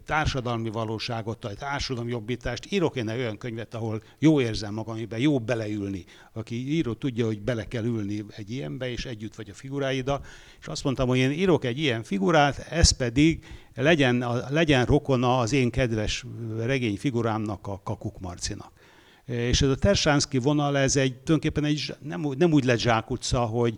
társadalmi 0.06 0.70
valóságot, 0.70 1.46
a 1.46 1.54
társadalmi 1.54 2.12
jobbítást, 2.12 2.72
írok 2.72 2.96
én 2.96 3.08
olyan 3.08 3.38
könyvet, 3.38 3.74
ahol 3.74 4.04
jó 4.20 4.42
érzem 4.42 4.74
magam, 4.74 4.94
amiben 4.94 5.20
jó 5.20 5.40
beleülni. 5.40 6.06
Aki 6.34 6.72
író 6.72 6.94
tudja, 6.94 7.26
hogy 7.26 7.42
bele 7.42 7.68
kell 7.68 7.84
ülni 7.84 8.26
egy 8.30 8.52
ilyenbe, 8.52 8.90
és 8.90 9.06
együtt 9.06 9.36
vagy 9.36 9.50
a 9.50 9.54
figuráida. 9.54 10.22
És 10.60 10.68
azt 10.68 10.84
mondtam, 10.84 11.08
hogy 11.08 11.18
én 11.18 11.32
írok 11.32 11.66
egy 11.66 11.80
ilyen 11.80 12.04
figurát, 12.04 12.58
ez 12.58 12.92
pedig 12.92 13.46
legyen, 13.76 14.22
a, 14.22 14.50
legyen 14.50 14.86
rokona 14.86 15.40
az 15.40 15.54
én 15.54 15.70
kedves 15.70 16.26
regény 16.58 16.98
figurámnak, 16.98 17.68
a 17.68 17.82
Kakuk 17.84 18.20
Marcinak. 18.20 18.72
És 19.26 19.62
ez 19.62 19.70
a 19.70 19.76
Tersánszki 19.76 20.38
vonal, 20.38 20.78
ez 20.78 20.96
egy 20.96 21.12
tulajdonképpen 21.12 21.64
egy, 21.64 21.96
nem, 22.00 22.26
nem 22.38 22.52
úgy 22.52 22.64
lett 22.64 22.80
zsákutca, 22.80 23.40
hogy 23.40 23.76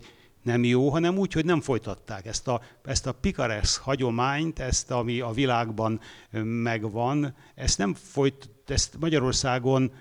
nem 0.49 0.63
jó, 0.63 0.89
hanem 0.89 1.17
úgy, 1.17 1.33
hogy 1.33 1.45
nem 1.45 1.61
folytatták 1.61 2.25
ezt 2.25 2.47
a, 2.47 2.61
ezt 2.85 3.07
a 3.07 3.11
pikaresz 3.11 3.77
hagyományt, 3.77 4.59
ezt, 4.59 4.91
ami 4.91 5.19
a 5.19 5.31
világban 5.31 5.99
megvan, 6.43 7.35
ezt 7.55 7.77
nem 7.77 7.93
folyt, 7.93 8.49
ezt 8.67 8.97
Magyarországon 8.99 9.91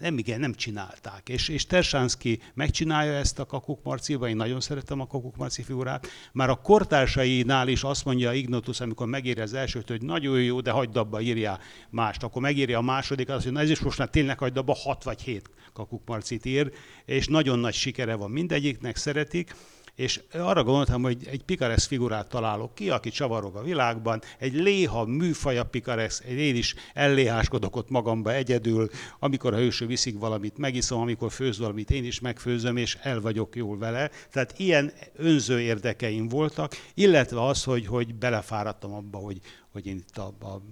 nem 0.00 0.18
igen, 0.18 0.40
nem 0.40 0.54
csinálták. 0.54 1.28
És, 1.28 1.48
és 1.48 1.66
Tersánszki 1.66 2.40
megcsinálja 2.54 3.12
ezt 3.12 3.38
a 3.38 3.46
Kakuk 3.46 3.84
Marciba, 3.84 4.28
én 4.28 4.36
nagyon 4.36 4.60
szeretem 4.60 5.00
a 5.00 5.06
Kakuk 5.06 5.36
Marci 5.36 5.62
figurát. 5.62 6.06
Már 6.32 6.50
a 6.50 6.54
kortársainál 6.54 7.68
is 7.68 7.82
azt 7.82 8.04
mondja 8.04 8.32
Ignotus, 8.32 8.80
amikor 8.80 9.06
megírja 9.06 9.42
az 9.42 9.54
elsőt, 9.54 9.88
hogy 9.88 10.02
nagyon 10.02 10.42
jó, 10.42 10.60
de 10.60 10.70
hagyd 10.70 10.96
abba, 10.96 11.20
írja 11.20 11.58
mást. 11.90 12.22
Akkor 12.22 12.42
megírja 12.42 12.78
a 12.78 12.82
második, 12.82 13.28
azt 13.28 13.44
mondja, 13.44 13.62
ez 13.62 13.70
is 13.70 13.80
most 13.80 13.98
már 13.98 14.08
tényleg 14.08 14.38
hagyd 14.38 14.56
abba, 14.56 14.74
hat 14.74 15.04
vagy 15.04 15.22
hét 15.22 15.50
Kakuk 15.72 16.02
Marcit 16.06 16.44
ír, 16.44 16.72
és 17.04 17.26
nagyon 17.26 17.58
nagy 17.58 17.74
sikere 17.74 18.14
van 18.14 18.30
mindegyiknek, 18.30 18.96
szeretik 18.96 19.54
és 19.98 20.20
arra 20.32 20.64
gondoltam, 20.64 21.02
hogy 21.02 21.26
egy 21.26 21.42
pikaresz 21.42 21.86
figurát 21.86 22.28
találok 22.28 22.74
ki, 22.74 22.90
aki 22.90 23.10
csavarog 23.10 23.56
a 23.56 23.62
világban, 23.62 24.22
egy 24.38 24.54
léha 24.54 25.04
műfaja 25.04 25.64
pikaresz, 25.64 26.22
én 26.28 26.56
is 26.56 26.74
elléháskodok 26.94 27.76
ott 27.76 27.90
magamba 27.90 28.32
egyedül, 28.32 28.88
amikor 29.18 29.54
a 29.54 29.56
hőső 29.56 29.86
viszik 29.86 30.18
valamit, 30.18 30.58
megiszom, 30.58 31.00
amikor 31.00 31.32
főz 31.32 31.58
valamit, 31.58 31.90
én 31.90 32.04
is 32.04 32.20
megfőzöm, 32.20 32.76
és 32.76 32.98
el 33.02 33.20
vagyok 33.20 33.56
jól 33.56 33.78
vele. 33.78 34.10
Tehát 34.32 34.58
ilyen 34.58 34.92
önző 35.16 35.60
érdekeim 35.60 36.28
voltak, 36.28 36.72
illetve 36.94 37.44
az, 37.44 37.64
hogy, 37.64 37.86
hogy 37.86 38.14
belefáradtam 38.14 38.92
abba, 38.92 39.18
hogy, 39.18 39.40
hogy 39.72 39.86
én 39.86 39.96
itt 39.96 40.18
a, 40.18 40.26
a 40.26 40.62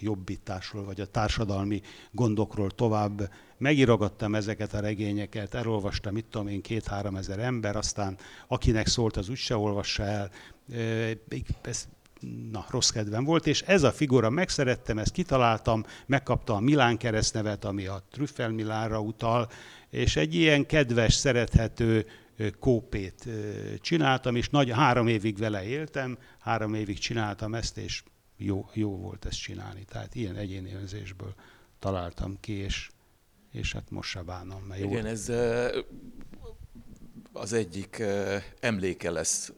jobbításról, 0.00 0.84
vagy 0.84 1.00
a 1.00 1.06
társadalmi 1.06 1.80
gondokról 2.10 2.70
tovább 2.70 3.30
megirogattam 3.58 4.34
ezeket 4.34 4.74
a 4.74 4.80
regényeket, 4.80 5.54
elolvastam, 5.54 6.12
mit 6.12 6.24
tudom 6.24 6.48
én, 6.48 6.62
két-három 6.62 7.16
ezer 7.16 7.38
ember, 7.38 7.76
aztán 7.76 8.18
akinek 8.46 8.86
szólt, 8.86 9.16
az 9.16 9.28
úgyse 9.28 9.56
olvassa 9.56 10.02
el. 10.02 10.30
Ez 11.62 11.88
na, 12.50 12.64
rossz 12.68 12.90
kedvem 12.90 13.24
volt, 13.24 13.46
és 13.46 13.62
ez 13.62 13.82
a 13.82 13.92
figura 13.92 14.30
megszerettem, 14.30 14.98
ezt 14.98 15.12
kitaláltam, 15.12 15.84
megkapta 16.06 16.54
a 16.54 16.60
Milán 16.60 16.96
keresztnevet, 16.96 17.64
ami 17.64 17.86
a 17.86 18.02
Trüffel 18.10 18.50
Milánra 18.50 19.00
utal, 19.00 19.50
és 19.90 20.16
egy 20.16 20.34
ilyen 20.34 20.66
kedves, 20.66 21.14
szerethető 21.14 22.06
kópét 22.58 23.28
csináltam, 23.80 24.36
és 24.36 24.48
nagy, 24.48 24.70
három 24.70 25.06
évig 25.06 25.38
vele 25.38 25.64
éltem, 25.64 26.18
három 26.38 26.74
évig 26.74 26.98
csináltam 26.98 27.54
ezt, 27.54 27.76
és 27.76 28.02
jó, 28.38 28.68
jó 28.72 28.96
volt 28.96 29.24
ezt 29.24 29.40
csinálni. 29.40 29.84
Tehát 29.84 30.14
ilyen 30.14 30.36
egyéni 30.36 30.72
önzésből 30.72 31.34
találtam 31.78 32.40
ki, 32.40 32.52
és 32.52 32.90
és 33.52 33.72
hát 33.72 33.90
most 33.90 34.10
se 34.10 34.22
bánom. 34.22 34.62
Mert 34.62 34.80
Igen, 34.80 35.04
jó. 35.04 35.10
ez 35.10 35.32
az 37.32 37.52
egyik 37.52 38.02
emléke 38.60 39.10
lesz 39.10 39.52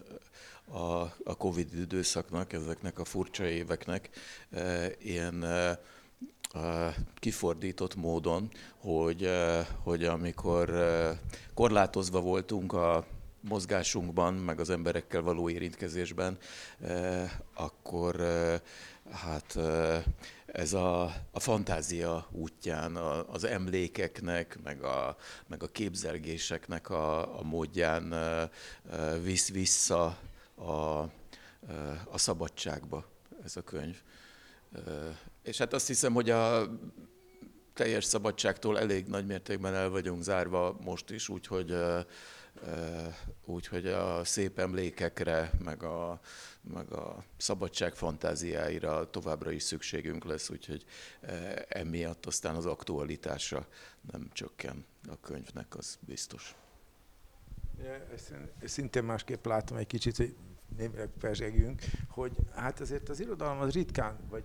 a, 0.65 1.01
a 1.25 1.37
Covid 1.39 1.75
időszaknak, 1.75 2.53
ezeknek 2.53 2.99
a 2.99 3.05
furcsa 3.05 3.45
éveknek, 3.45 4.11
ilyen 4.99 5.45
kifordított 7.15 7.95
módon, 7.95 8.51
hogy, 8.79 9.31
hogy 9.83 10.05
amikor 10.05 10.73
korlátozva 11.55 12.21
voltunk 12.21 12.73
a 12.73 13.07
mozgásunkban, 13.41 14.35
meg 14.35 14.61
az 14.61 14.71
emberekkel 14.71 15.21
való 15.21 15.51
érintkezésben, 15.51 16.39
akkor 17.55 18.17
hát 19.11 19.59
ez 20.47 20.73
a, 20.73 21.03
a 21.31 21.41
fantázia 21.41 22.27
útján, 22.31 22.97
az 23.27 23.45
emlékeknek, 23.45 24.59
meg 24.63 24.83
a, 24.83 25.17
meg 25.47 25.63
a 25.63 25.67
képzelgéseknek 25.67 26.91
a, 26.91 27.39
a 27.39 27.43
módján 27.43 28.15
visz 29.23 29.51
vissza 29.51 30.19
a, 30.55 30.71
a 32.11 32.19
szabadságba 32.19 33.05
ez 33.45 33.57
a 33.57 33.63
könyv. 33.63 34.03
És 35.43 35.59
hát 35.59 35.73
azt 35.73 35.87
hiszem, 35.87 36.13
hogy 36.13 36.31
a 36.31 36.71
teljes 37.75 38.05
szabadságtól 38.05 38.79
elég 38.79 39.07
nagy 39.07 39.27
mértékben 39.27 39.75
el 39.75 39.89
vagyunk 39.89 40.23
zárva 40.23 40.77
most 40.81 41.11
is, 41.11 41.29
úgyhogy 41.29 41.77
Úgyhogy 43.45 43.87
a 43.87 44.25
szép 44.25 44.59
emlékekre, 44.59 45.51
meg 45.65 45.83
a, 45.83 46.21
meg 46.61 46.93
a 46.93 47.25
szabadság 47.37 47.95
fantáziáira 47.95 49.11
továbbra 49.11 49.51
is 49.51 49.63
szükségünk 49.63 50.25
lesz, 50.25 50.51
úgyhogy 50.51 50.85
emiatt 51.69 52.27
aztán 52.27 52.55
az 52.55 52.67
aktualitása 52.67 53.67
nem 54.13 54.31
csökken 54.33 54.85
a 55.09 55.21
könyvnek, 55.21 55.77
az 55.77 55.99
biztos. 56.01 56.55
Szintén 58.65 59.05
másképp 59.05 59.47
látom 59.47 59.77
egy 59.77 59.87
kicsit, 59.87 60.17
hogy 60.17 60.37
némileg 60.77 61.09
pezsegjünk, 61.21 61.83
hogy 62.09 62.37
hát 62.55 62.81
azért 62.81 63.09
az 63.09 63.21
irodalom 63.21 63.61
az 63.61 63.73
ritkán, 63.73 64.19
vagy 64.29 64.45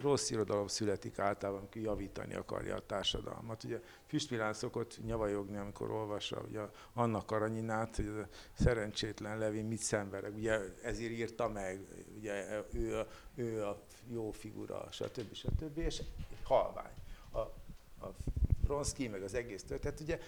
rossz 0.00 0.30
irodalom 0.30 0.66
születik 0.66 1.18
általában, 1.18 1.60
amikor 1.60 1.82
javítani 1.82 2.34
akarja 2.34 2.76
a 2.76 2.86
társadalmat. 2.86 3.64
Ugye 3.64 3.80
Füstmilán 4.06 4.52
szokott 4.52 5.04
nyavajogni, 5.04 5.56
amikor 5.56 5.90
olvassa 5.90 6.40
ugye 6.48 6.60
Anna 6.92 7.24
Karanyinnát, 7.24 7.96
hogy 7.96 8.06
a 8.06 8.28
szerencsétlen 8.52 9.38
Levi 9.38 9.62
mit 9.62 9.78
szenvedek, 9.78 10.34
ugye 10.36 10.60
ezért 10.82 11.10
írta 11.10 11.48
meg, 11.48 11.80
ugye 12.16 12.62
ő 12.72 12.96
a, 12.96 13.06
ő 13.34 13.64
a 13.64 13.82
jó 14.08 14.30
figura, 14.30 14.88
stb. 14.90 15.34
stb. 15.34 15.78
és 15.78 16.02
halvány. 16.42 16.92
A, 17.32 17.38
a 17.38 18.14
Bronszki, 18.66 19.08
meg 19.08 19.22
az 19.22 19.34
egész 19.34 19.62
történet, 19.62 20.00
ugye 20.00 20.18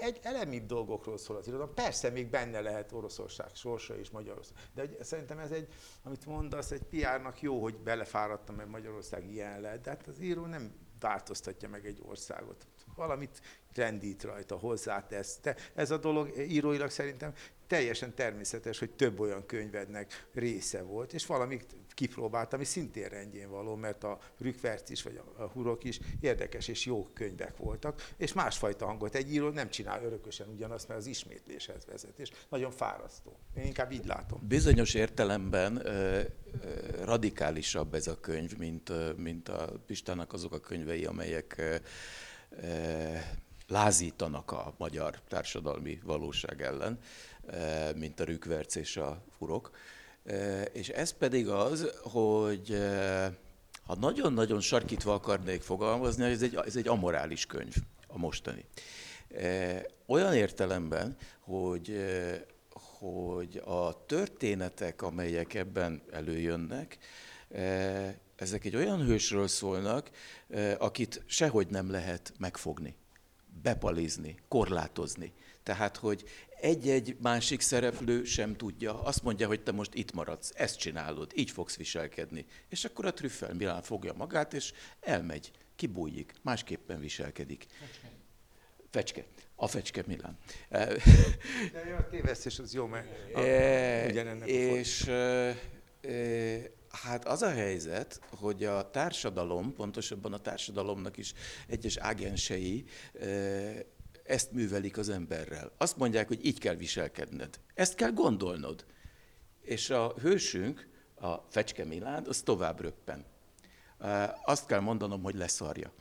egy 0.00 0.18
elemibb 0.22 0.66
dolgokról 0.66 1.18
szól 1.18 1.36
az 1.36 1.46
irodalom. 1.46 1.74
Persze 1.74 2.10
még 2.10 2.30
benne 2.30 2.60
lehet 2.60 2.92
Oroszország 2.92 3.48
sorsa 3.54 3.98
és 3.98 4.10
Magyarország. 4.10 4.56
De 4.74 4.88
szerintem 5.00 5.38
ez 5.38 5.50
egy, 5.50 5.68
amit 6.02 6.26
mondasz, 6.26 6.70
egy 6.70 6.82
piárnak 6.82 7.40
jó, 7.40 7.62
hogy 7.62 7.76
belefáradtam, 7.76 8.54
mert 8.54 8.68
Magyarország 8.68 9.30
ilyen 9.30 9.60
lehet. 9.60 9.80
De 9.80 9.90
hát 9.90 10.06
az 10.06 10.20
író 10.20 10.46
nem 10.46 10.74
változtatja 11.00 11.68
meg 11.68 11.86
egy 11.86 12.02
országot. 12.06 12.66
Valamit 12.94 13.40
rendít 13.74 14.22
rajta, 14.22 14.56
hozzátesz. 14.56 15.38
Te, 15.40 15.56
ez 15.74 15.90
a 15.90 15.96
dolog 15.96 16.38
íróilag 16.38 16.90
szerintem 16.90 17.32
teljesen 17.66 18.14
természetes, 18.14 18.78
hogy 18.78 18.90
több 18.90 19.20
olyan 19.20 19.46
könyvednek 19.46 20.28
része 20.32 20.82
volt, 20.82 21.12
és 21.12 21.26
valamit 21.26 21.76
kipróbáltam, 21.96 22.58
ami 22.58 22.68
szintén 22.68 23.08
rendjén 23.08 23.50
való, 23.50 23.74
mert 23.74 24.04
a 24.04 24.18
Rükverc 24.38 24.90
is, 24.90 25.02
vagy 25.02 25.20
a 25.36 25.42
Hurok 25.42 25.84
is 25.84 26.00
érdekes 26.20 26.68
és 26.68 26.84
jó 26.84 27.08
könyvek 27.14 27.56
voltak, 27.56 28.12
és 28.16 28.32
másfajta 28.32 28.86
hangot. 28.86 29.14
Egy 29.14 29.32
író 29.32 29.48
nem 29.48 29.68
csinál 29.68 30.04
örökösen 30.04 30.48
ugyanazt, 30.48 30.88
mert 30.88 31.00
az 31.00 31.06
ismétléshez 31.06 31.86
vezet, 31.86 32.18
és 32.18 32.30
nagyon 32.48 32.70
fárasztó. 32.70 33.38
Én 33.56 33.64
inkább 33.64 33.92
így 33.92 34.06
látom. 34.06 34.40
Bizonyos 34.48 34.94
értelemben 34.94 35.82
radikálisabb 37.04 37.94
ez 37.94 38.06
a 38.06 38.20
könyv, 38.20 38.56
mint, 38.58 39.16
mint 39.16 39.48
a 39.48 39.72
Pistának 39.86 40.32
azok 40.32 40.52
a 40.52 40.60
könyvei, 40.60 41.04
amelyek 41.04 41.80
lázítanak 43.68 44.52
a 44.52 44.74
magyar 44.78 45.20
társadalmi 45.28 46.00
valóság 46.04 46.62
ellen, 46.62 46.98
mint 47.96 48.20
a 48.20 48.24
Rükverc 48.24 48.74
és 48.74 48.96
a 48.96 49.24
Furok. 49.38 49.70
És 50.72 50.88
ez 50.88 51.10
pedig 51.10 51.48
az, 51.48 51.90
hogy 52.02 52.78
ha 53.86 53.94
nagyon-nagyon 53.94 54.60
sarkítva 54.60 55.14
akarnék 55.14 55.62
fogalmazni, 55.62 56.24
ez 56.24 56.42
egy, 56.42 56.58
ez 56.66 56.76
egy 56.76 56.88
amorális 56.88 57.46
könyv, 57.46 57.74
a 58.06 58.18
mostani. 58.18 58.64
Olyan 60.06 60.34
értelemben, 60.34 61.16
hogy, 61.40 62.04
hogy 62.72 63.62
a 63.64 64.06
történetek, 64.06 65.02
amelyek 65.02 65.54
ebben 65.54 66.02
előjönnek, 66.10 66.98
ezek 68.36 68.64
egy 68.64 68.76
olyan 68.76 69.04
hősről 69.04 69.48
szólnak, 69.48 70.10
akit 70.78 71.22
sehogy 71.26 71.66
nem 71.66 71.90
lehet 71.90 72.32
megfogni, 72.38 72.94
bepalizni, 73.62 74.36
korlátozni. 74.48 75.32
Tehát, 75.62 75.96
hogy 75.96 76.24
egy-egy 76.66 77.16
másik 77.20 77.60
szereplő 77.60 78.24
sem 78.24 78.56
tudja. 78.56 79.02
Azt 79.02 79.22
mondja, 79.22 79.46
hogy 79.46 79.62
te 79.62 79.72
most 79.72 79.94
itt 79.94 80.12
maradsz, 80.12 80.52
ezt 80.54 80.78
csinálod, 80.78 81.32
így 81.34 81.50
fogsz 81.50 81.76
viselkedni. 81.76 82.46
És 82.68 82.84
akkor 82.84 83.06
a 83.06 83.12
trüffel 83.12 83.54
Milán 83.54 83.82
fogja 83.82 84.12
magát, 84.12 84.54
és 84.54 84.72
elmegy, 85.00 85.50
kibújik, 85.76 86.32
másképpen 86.42 87.00
viselkedik. 87.00 87.66
Fecske. 87.78 88.10
Fecske. 88.90 89.24
A 89.54 89.66
fecske 89.66 90.02
Milán. 90.06 90.38
De 90.68 91.96
a 91.98 92.08
tévesztés 92.10 92.58
az 92.58 92.74
jó, 92.74 92.86
mert 92.86 93.34
a, 93.34 93.40
e, 93.40 94.06
És 94.46 95.06
e, 95.06 95.12
e, 95.12 96.70
hát 96.90 97.24
az 97.24 97.42
a 97.42 97.50
helyzet, 97.50 98.20
hogy 98.30 98.64
a 98.64 98.90
társadalom, 98.90 99.74
pontosabban 99.74 100.32
a 100.32 100.38
társadalomnak 100.38 101.16
is 101.16 101.32
egyes 101.66 101.96
ágensei 101.96 102.84
ezt 104.26 104.52
művelik 104.52 104.98
az 104.98 105.08
emberrel. 105.08 105.72
Azt 105.78 105.96
mondják, 105.96 106.28
hogy 106.28 106.46
így 106.46 106.58
kell 106.58 106.74
viselkedned. 106.74 107.60
Ezt 107.74 107.94
kell 107.94 108.12
gondolnod. 108.12 108.84
És 109.62 109.90
a 109.90 110.14
hősünk, 110.20 110.88
a 111.20 111.34
Fecske 111.50 111.84
Milád, 111.84 112.28
az 112.28 112.40
tovább 112.42 112.80
röppen. 112.80 113.24
Azt 114.44 114.66
kell 114.66 114.80
mondanom, 114.80 115.22
hogy 115.22 115.34
leszarja. 115.34 115.92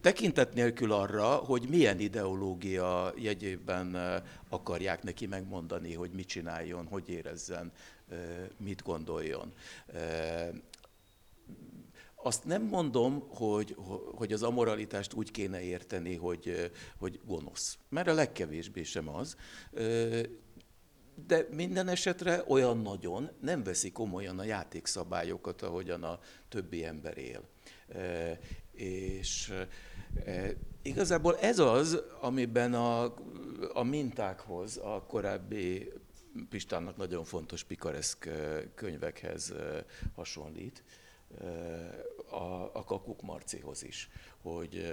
Tekintet 0.00 0.54
nélkül 0.54 0.92
arra, 0.92 1.34
hogy 1.34 1.68
milyen 1.68 1.98
ideológia 1.98 3.12
jegyében 3.16 3.96
akarják 4.48 5.02
neki 5.02 5.26
megmondani, 5.26 5.94
hogy 5.94 6.10
mit 6.10 6.26
csináljon, 6.26 6.86
hogy 6.86 7.08
érezzen, 7.08 7.72
mit 8.56 8.82
gondoljon. 8.82 9.52
Azt 12.24 12.44
nem 12.44 12.62
mondom, 12.62 13.24
hogy, 13.28 13.76
hogy 14.14 14.32
az 14.32 14.42
amoralitást 14.42 15.12
úgy 15.12 15.30
kéne 15.30 15.60
érteni, 15.62 16.14
hogy, 16.14 16.70
hogy 16.98 17.20
gonosz, 17.26 17.78
mert 17.88 18.08
a 18.08 18.14
legkevésbé 18.14 18.82
sem 18.82 19.08
az, 19.08 19.36
de 21.26 21.46
minden 21.50 21.88
esetre 21.88 22.44
olyan 22.48 22.78
nagyon 22.78 23.30
nem 23.40 23.62
veszi 23.62 23.92
komolyan 23.92 24.38
a 24.38 24.44
játékszabályokat, 24.44 25.62
ahogyan 25.62 26.02
a 26.02 26.18
többi 26.48 26.84
ember 26.84 27.18
él. 27.18 27.42
És 28.72 29.52
igazából 30.82 31.38
ez 31.38 31.58
az, 31.58 32.02
amiben 32.20 32.74
a, 32.74 33.14
a 33.72 33.82
mintákhoz, 33.82 34.76
a 34.76 35.04
korábbi 35.08 35.92
Pistának 36.48 36.96
nagyon 36.96 37.24
fontos 37.24 37.64
pikareszk 37.64 38.28
könyvekhez 38.74 39.52
hasonlít 40.14 40.84
a, 42.30 42.70
a 42.72 42.84
Kakuk 42.84 43.22
Marcihoz 43.22 43.84
is, 43.84 44.10
hogy 44.42 44.92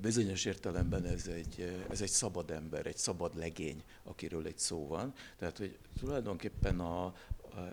bizonyos 0.00 0.44
értelemben 0.44 1.04
ez 1.04 1.26
egy, 1.26 1.84
ez 1.90 2.00
egy 2.00 2.08
szabad 2.08 2.50
ember, 2.50 2.86
egy 2.86 2.96
szabad 2.96 3.36
legény, 3.36 3.82
akiről 4.04 4.46
egy 4.46 4.58
szó 4.58 4.86
van. 4.86 5.12
Tehát, 5.38 5.58
hogy 5.58 5.78
tulajdonképpen 5.98 6.80
a, 6.80 7.04
a, 7.04 7.14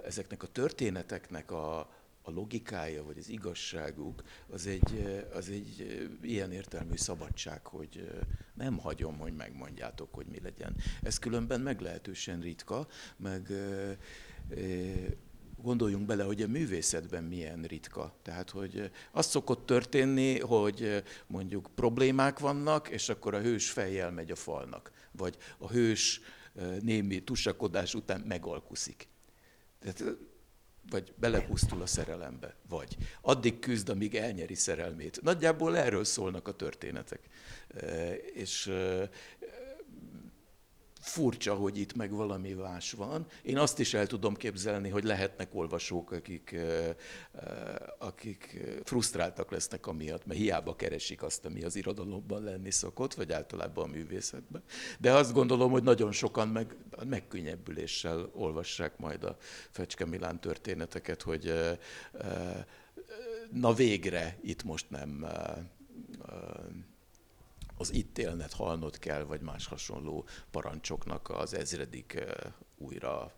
ezeknek 0.05 0.43
a 0.43 0.47
történeteknek 0.47 1.51
a, 1.51 1.79
a 2.21 2.31
logikája, 2.31 3.03
vagy 3.03 3.17
az 3.17 3.29
igazságuk, 3.29 4.23
az 4.49 4.67
egy, 4.67 5.23
az 5.33 5.49
egy 5.49 6.07
ilyen 6.21 6.51
értelmű 6.51 6.95
szabadság, 6.95 7.65
hogy 7.67 8.11
nem 8.53 8.77
hagyom, 8.77 9.17
hogy 9.17 9.35
megmondjátok, 9.35 10.13
hogy 10.13 10.25
mi 10.25 10.39
legyen. 10.39 10.75
Ez 11.01 11.19
különben 11.19 11.61
meglehetősen 11.61 12.41
ritka, 12.41 12.87
meg 13.17 13.51
gondoljunk 15.63 16.05
bele, 16.05 16.23
hogy 16.23 16.41
a 16.41 16.47
művészetben 16.47 17.23
milyen 17.23 17.63
ritka. 17.63 18.15
Tehát, 18.21 18.49
hogy 18.49 18.91
az 19.11 19.25
szokott 19.25 19.65
történni, 19.65 20.39
hogy 20.39 21.03
mondjuk 21.27 21.69
problémák 21.75 22.39
vannak, 22.39 22.89
és 22.89 23.09
akkor 23.09 23.33
a 23.33 23.41
hős 23.41 23.69
fejjel 23.69 24.11
megy 24.11 24.31
a 24.31 24.35
falnak. 24.35 24.91
Vagy 25.11 25.37
a 25.57 25.69
hős 25.69 26.21
némi 26.81 27.23
tusakodás 27.23 27.93
után 27.93 28.21
megalkuszik. 28.21 29.07
Tehát, 29.79 30.03
vagy 30.89 31.13
belepusztul 31.15 31.81
a 31.81 31.85
szerelembe, 31.85 32.55
vagy 32.69 32.97
addig 33.21 33.59
küzd, 33.59 33.89
amíg 33.89 34.15
elnyeri 34.15 34.55
szerelmét. 34.55 35.21
Nagyjából 35.21 35.77
erről 35.77 36.03
szólnak 36.03 36.47
a 36.47 36.55
történetek. 36.55 37.19
És 38.33 38.71
furcsa, 41.13 41.53
hogy 41.53 41.77
itt 41.77 41.95
meg 41.95 42.11
valami 42.11 42.53
más 42.53 42.91
van. 42.91 43.25
Én 43.41 43.57
azt 43.57 43.79
is 43.79 43.93
el 43.93 44.07
tudom 44.07 44.35
képzelni, 44.35 44.89
hogy 44.89 45.03
lehetnek 45.03 45.55
olvasók, 45.55 46.11
akik, 46.11 46.55
akik 47.97 48.61
frusztráltak 48.83 49.51
lesznek 49.51 49.87
amiatt, 49.87 50.25
mert 50.25 50.39
hiába 50.39 50.75
keresik 50.75 51.23
azt, 51.23 51.45
ami 51.45 51.63
az 51.63 51.75
irodalomban 51.75 52.43
lenni 52.43 52.71
szokott, 52.71 53.13
vagy 53.13 53.31
általában 53.31 53.89
a 53.89 53.91
művészetben. 53.91 54.63
De 54.99 55.13
azt 55.13 55.33
gondolom, 55.33 55.71
hogy 55.71 55.83
nagyon 55.83 56.11
sokan 56.11 56.47
meg, 56.47 56.75
megkönnyebbüléssel 57.05 58.29
olvassák 58.33 58.97
majd 58.97 59.23
a 59.23 59.37
Fecske 59.71 60.05
Milán 60.05 60.39
történeteket, 60.39 61.21
hogy 61.21 61.53
na 63.51 63.73
végre 63.73 64.37
itt 64.41 64.63
most 64.63 64.89
nem 64.89 65.25
az 67.77 67.93
itt 67.93 68.17
élned 68.17 68.51
halnod 68.51 68.99
kell, 68.99 69.23
vagy 69.23 69.41
más 69.41 69.67
hasonló 69.67 70.25
parancsoknak 70.51 71.29
az 71.29 71.53
ezredik 71.53 72.23
újra 72.77 73.31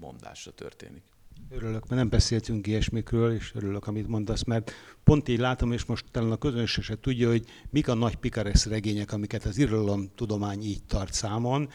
mondása 0.00 0.50
történik. 0.50 1.02
Örülök, 1.50 1.80
mert 1.80 2.00
nem 2.00 2.08
beszéltünk 2.08 2.66
ilyesmikről, 2.66 3.32
és 3.32 3.54
örülök, 3.54 3.86
amit 3.86 4.08
mondasz, 4.08 4.44
mert 4.44 4.72
pont 5.04 5.28
így 5.28 5.38
látom, 5.38 5.72
és 5.72 5.84
most 5.84 6.04
talán 6.10 6.30
a 6.30 6.36
közönség 6.36 6.84
se 6.84 7.00
tudja, 7.00 7.28
hogy 7.28 7.46
mik 7.70 7.88
a 7.88 7.94
nagy 7.94 8.16
pikaresz 8.16 8.66
regények, 8.66 9.12
amiket 9.12 9.44
az 9.44 9.66
tudomány 10.14 10.62
így 10.62 10.84
tart 10.84 11.12
számon, 11.12 11.68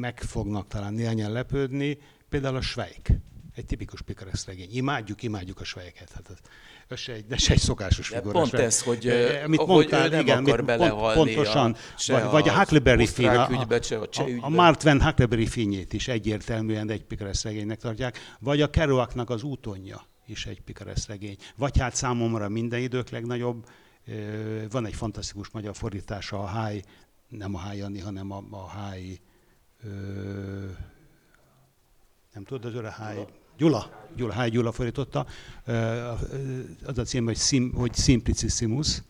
meg 0.00 0.20
fognak 0.20 0.66
talán 0.66 0.94
néhányan 0.94 1.32
lepődni, 1.32 1.98
például 2.28 2.56
a 2.56 2.60
Svejk, 2.60 3.08
egy 3.58 3.66
tipikus 3.66 4.02
pikaresz 4.02 4.46
regény. 4.46 4.68
Imádjuk, 4.70 5.22
imádjuk 5.22 5.60
a 5.60 5.64
svejeket. 5.64 6.10
Hát 6.14 6.28
az, 6.28 6.36
ez 6.88 6.98
se 6.98 7.12
egy, 7.12 7.26
de 7.26 7.36
se 7.36 7.52
egy 7.52 7.58
szokásos 7.58 8.08
figura. 8.08 8.30
Pont 8.30 8.50
se. 8.50 8.58
ez, 8.58 8.82
hogy, 8.82 9.08
eh, 9.08 9.44
amit 9.44 9.58
hogy 9.58 9.68
mondtál, 9.68 10.08
nem 10.08 10.20
igen, 10.20 10.44
akar 10.44 10.64
belehalni 10.64 11.34
pontosan, 11.34 11.76
a, 11.96 12.12
vagy, 12.12 12.22
vagy 12.30 12.48
a 12.48 12.52
Huckleberry 12.52 13.06
Finn, 13.06 13.28
a, 13.28 13.48
ügybe, 13.50 13.80
a, 13.90 14.20
a, 14.20 14.24
a 14.40 14.48
Mark 14.48 14.76
Twain 14.76 15.02
Huckleberry 15.02 15.46
Finnyét 15.46 15.92
is 15.92 16.08
egyértelműen 16.08 16.90
egy 16.90 17.04
pikaresz 17.04 17.42
regénynek 17.42 17.78
tartják, 17.78 18.18
vagy 18.38 18.60
a 18.60 18.70
Kerouacnak 18.70 19.30
az 19.30 19.42
útonja 19.42 20.06
is 20.26 20.46
egy 20.46 20.60
pikaresz 20.60 21.06
regény. 21.06 21.36
Vagy 21.56 21.78
hát 21.78 21.94
számomra 21.94 22.48
minden 22.48 22.80
idők 22.80 23.08
legnagyobb, 23.08 23.66
van 24.70 24.86
egy 24.86 24.94
fantasztikus 24.94 25.48
magyar 25.48 25.76
fordítása, 25.76 26.42
a 26.42 26.46
Háj, 26.46 26.82
nem 27.28 27.54
a 27.54 27.58
Háj 27.58 27.80
hanem 27.80 28.30
a, 28.30 28.44
a 28.50 28.66
Háj, 28.66 29.18
nem 32.32 32.44
tudod, 32.44 32.64
az 32.64 32.74
öre 32.74 32.90
Háj, 32.90 33.26
Gyula, 33.58 33.90
Gyula, 34.16 34.32
Háj 34.32 34.50
Gyula 34.50 34.72
fordította, 34.72 35.26
az 36.84 36.98
a 36.98 37.02
cím, 37.02 37.24
hogy, 37.24 37.36
Sim, 37.36 37.72
hogy 37.74 37.94
Simplicissimus, 37.94 39.02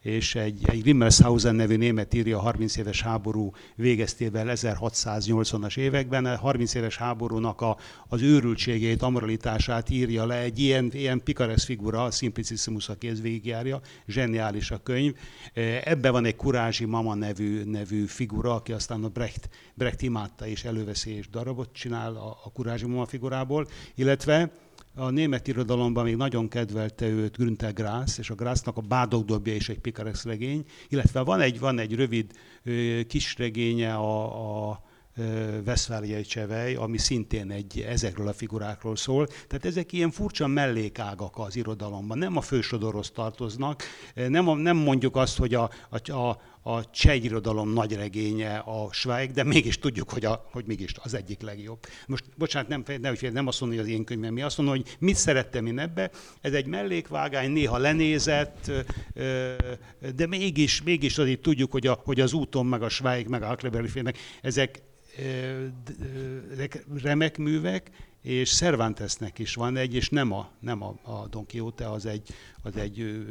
és 0.00 0.34
egy, 0.34 0.60
egy 0.64 0.82
Rimmelshausen 0.84 1.54
nevű 1.54 1.76
német 1.76 2.14
írja 2.14 2.38
a 2.38 2.40
30 2.40 2.76
éves 2.76 3.02
háború 3.02 3.52
végeztével 3.74 4.46
1680-as 4.48 5.78
években. 5.78 6.24
A 6.24 6.36
30 6.36 6.74
éves 6.74 6.96
háborúnak 6.96 7.60
a, 7.60 7.76
az 8.08 8.22
őrültségét, 8.22 9.02
amoralitását 9.02 9.90
írja 9.90 10.26
le 10.26 10.38
egy 10.38 10.58
ilyen, 10.58 10.90
ilyen 10.92 11.22
pikaresz 11.24 11.64
figura, 11.64 12.04
a 12.04 12.10
Simplicissimus, 12.10 12.88
aki 12.88 13.08
ez 13.08 13.20
végigjárja, 13.20 13.80
zseniális 14.06 14.70
a 14.70 14.82
könyv. 14.82 15.14
Ebben 15.84 16.12
van 16.12 16.24
egy 16.24 16.36
Kurázsi 16.36 16.84
Mama 16.84 17.14
nevű, 17.14 17.64
nevű 17.64 18.04
figura, 18.04 18.54
aki 18.54 18.72
aztán 18.72 19.04
a 19.04 19.08
Brecht, 19.08 19.48
Brecht 19.74 20.02
imádta 20.02 20.46
és 20.46 20.64
előveszi 20.64 21.10
és 21.10 21.28
darabot 21.28 21.72
csinál 21.72 22.16
a, 22.16 22.38
a 22.44 22.50
Kurázsi 22.52 22.86
Mama 22.86 23.06
figurából, 23.06 23.68
illetve 23.94 24.50
a 24.94 25.10
német 25.10 25.48
irodalomban 25.48 26.04
még 26.04 26.16
nagyon 26.16 26.48
kedvelte 26.48 27.06
őt 27.06 27.36
Günther 27.36 27.72
Grass, 27.72 28.18
és 28.18 28.30
a 28.30 28.34
Grassnak 28.34 28.76
a 28.76 28.80
Bádogdobja 28.80 29.54
is 29.54 29.68
egy 29.68 29.78
pikarex 29.78 30.24
regény, 30.24 30.64
illetve 30.88 31.20
van 31.20 31.40
egy, 31.40 31.58
van 31.58 31.78
egy 31.78 31.94
rövid 31.94 32.32
kis 33.06 33.36
regénye 33.38 33.94
a, 33.94 34.68
a 34.70 34.82
Veszváliai 35.64 36.22
Csevej, 36.22 36.74
ami 36.74 36.98
szintén 36.98 37.50
egy 37.50 37.80
ezekről 37.80 38.28
a 38.28 38.32
figurákról 38.32 38.96
szól. 38.96 39.26
Tehát 39.26 39.64
ezek 39.64 39.92
ilyen 39.92 40.10
furcsa 40.10 40.46
mellékágak 40.46 41.38
az 41.38 41.56
irodalomban, 41.56 42.18
nem 42.18 42.36
a 42.36 42.40
fősodorhoz 42.40 43.10
tartoznak, 43.10 43.82
nem, 44.14 44.48
a, 44.48 44.54
nem 44.54 44.76
mondjuk 44.76 45.16
azt, 45.16 45.38
hogy 45.38 45.54
a, 45.54 45.70
a, 45.90 46.12
a, 46.12 46.40
a 46.62 46.90
cseh 46.90 47.24
irodalom 47.24 47.72
nagy 47.72 47.94
regénye 47.94 48.56
a 48.56 48.88
Schweig, 48.92 49.30
de 49.30 49.44
mégis 49.44 49.78
tudjuk, 49.78 50.10
hogy, 50.10 50.24
a, 50.24 50.48
hogy 50.52 50.64
mégis 50.66 50.92
az 51.02 51.14
egyik 51.14 51.40
legjobb. 51.40 51.78
Most, 52.06 52.24
bocsánat, 52.36 52.68
nem, 52.68 52.84
nem, 53.00 53.14
nem 53.32 53.46
azt 53.46 53.60
mondom, 53.60 53.78
hogy 53.78 53.88
az 53.88 53.94
én 53.94 54.04
könyvem 54.04 54.32
mi, 54.32 54.42
azt 54.42 54.56
mondom, 54.56 54.76
hogy 54.76 54.96
mit 54.98 55.16
szerettem 55.16 55.66
én 55.66 55.78
ebbe. 55.78 56.10
Ez 56.40 56.52
egy 56.52 56.66
mellékvágány, 56.66 57.50
néha 57.50 57.78
lenézett, 57.78 58.70
de 60.14 60.26
mégis, 60.26 60.82
mégis 60.82 61.18
azért 61.18 61.40
tudjuk, 61.40 61.70
hogy, 61.72 61.86
a, 61.86 62.00
hogy 62.04 62.20
az 62.20 62.32
úton, 62.32 62.66
meg 62.66 62.82
a 62.82 62.88
Schweig, 62.88 63.26
meg 63.26 63.42
a 63.42 63.48
Huckleberry 63.48 63.88
ezek 64.42 64.82
remek 67.02 67.38
művek, 67.38 67.90
és 68.22 68.56
Cervantesnek 68.56 69.38
is 69.38 69.54
van 69.54 69.76
egy, 69.76 69.94
és 69.94 70.08
nem 70.08 70.32
a, 70.32 70.50
nem 70.60 70.82
a, 70.82 70.94
a 71.02 71.26
Don 71.28 71.46
Quixote, 71.46 71.90
az 71.90 72.06
egy, 72.06 72.28
az 72.62 72.76
egy 72.76 73.26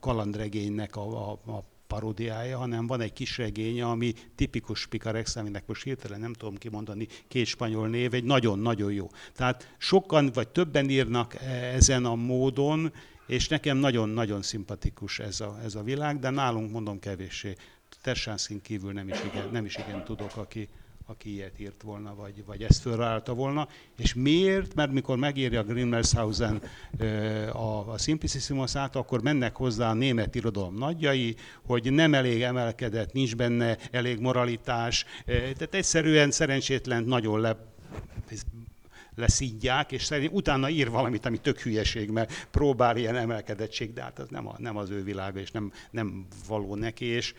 kalandregénynek 0.00 0.96
a, 0.96 1.30
a, 1.30 1.32
a 1.32 1.64
paródiája, 1.86 2.58
hanem 2.58 2.86
van 2.86 3.00
egy 3.00 3.12
kis 3.12 3.38
regénye, 3.38 3.86
ami 3.86 4.12
tipikus 4.34 4.86
Picarex, 4.86 5.36
aminek 5.36 5.66
most 5.66 5.82
hirtelen 5.82 6.20
nem 6.20 6.32
tudom 6.32 6.56
kimondani 6.56 7.08
két 7.28 7.46
spanyol 7.46 7.88
név, 7.88 8.14
egy 8.14 8.24
nagyon-nagyon 8.24 8.92
jó. 8.92 9.10
Tehát 9.34 9.74
sokan 9.78 10.30
vagy 10.34 10.48
többen 10.48 10.90
írnak 10.90 11.34
e, 11.34 11.48
ezen 11.74 12.04
a 12.04 12.14
módon, 12.14 12.92
és 13.26 13.48
nekem 13.48 13.76
nagyon-nagyon 13.76 14.42
szimpatikus 14.42 15.18
ez 15.18 15.40
a, 15.40 15.58
ez 15.64 15.74
a 15.74 15.82
világ, 15.82 16.18
de 16.18 16.30
nálunk 16.30 16.70
mondom 16.70 16.98
kevéssé. 16.98 17.54
Tersánszín 18.04 18.60
kívül 18.62 18.92
nem 18.92 19.08
is 19.08 19.16
igen, 19.24 19.48
nem 19.52 19.64
is 19.64 19.76
igen 19.76 20.04
tudok, 20.04 20.36
aki, 20.36 20.68
aki 21.06 21.32
ilyet 21.32 21.60
írt 21.60 21.82
volna, 21.82 22.14
vagy, 22.14 22.44
vagy 22.44 22.62
ezt 22.62 22.80
fölrálta 22.80 23.34
volna. 23.34 23.68
És 23.96 24.14
miért? 24.14 24.74
Mert 24.74 24.92
mikor 24.92 25.16
megírja 25.16 25.62
Grimmelshausen 25.62 26.62
a, 27.52 27.92
a 27.92 27.98
Simplicissimus-át, 27.98 28.96
akkor 28.96 29.22
mennek 29.22 29.56
hozzá 29.56 29.90
a 29.90 29.94
német 29.94 30.34
irodalom 30.34 30.74
nagyjai, 30.74 31.36
hogy 31.66 31.92
nem 31.92 32.14
elég 32.14 32.42
emelkedett, 32.42 33.12
nincs 33.12 33.36
benne 33.36 33.78
elég 33.90 34.20
moralitás, 34.20 35.04
tehát 35.26 35.74
egyszerűen 35.74 36.30
szerencsétlen 36.30 37.04
nagyon 37.04 37.40
le, 37.40 37.56
leszídják, 39.14 39.92
és 39.92 40.04
szerint 40.04 40.32
utána 40.32 40.68
ír 40.68 40.90
valamit, 40.90 41.26
ami 41.26 41.38
tök 41.38 41.60
hülyeség, 41.60 42.10
mert 42.10 42.46
próbál 42.50 42.96
ilyen 42.96 43.16
emelkedettség, 43.16 43.92
de 43.92 44.02
hát 44.02 44.18
az 44.18 44.28
nem, 44.28 44.46
a, 44.46 44.54
nem 44.58 44.76
az 44.76 44.90
ő 44.90 45.02
világa, 45.02 45.38
és 45.38 45.50
nem, 45.50 45.72
nem 45.90 46.26
való 46.46 46.74
neki, 46.74 47.04
és, 47.04 47.34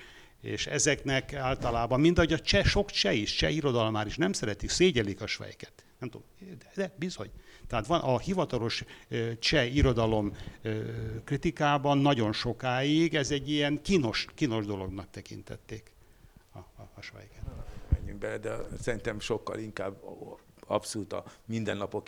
és 0.46 0.68
ezeknek 0.68 1.34
általában, 1.34 2.00
mind 2.00 2.18
ahogy 2.18 2.34
a 2.34 2.40
cseh, 2.40 2.66
sok 2.66 2.92
cseh 2.92 3.18
is, 3.18 3.36
cseh 3.36 3.56
irodalmár 3.56 4.06
is 4.06 4.18
nem 4.18 4.34
szeretik, 4.34 4.70
szégyelik 4.70 5.22
a 5.22 5.28
svejket. 5.28 5.86
Nem 6.00 6.10
tudom, 6.10 6.28
de, 6.40 6.72
de 6.76 6.94
bizony. 6.98 7.30
Tehát 7.68 7.88
van 7.88 8.00
a 8.00 8.20
hivatalos 8.20 8.84
cseh 9.40 9.76
irodalom 9.76 10.36
kritikában 11.24 11.98
nagyon 11.98 12.34
sokáig 12.34 13.16
ez 13.16 13.32
egy 13.32 13.50
ilyen 13.50 13.82
kínos, 13.82 14.28
kínos 14.36 14.66
dolognak 14.66 15.10
tekintették 15.10 15.92
a, 16.52 16.58
a, 16.58 16.90
a 16.96 17.02
svejket. 17.02 17.42
Menjünk 17.90 18.20
bele, 18.20 18.38
de 18.38 18.58
szerintem 18.82 19.20
sokkal 19.20 19.60
inkább 19.60 19.98
abszolút 20.68 21.14
a 21.14 21.24
mindennapok 21.46 22.08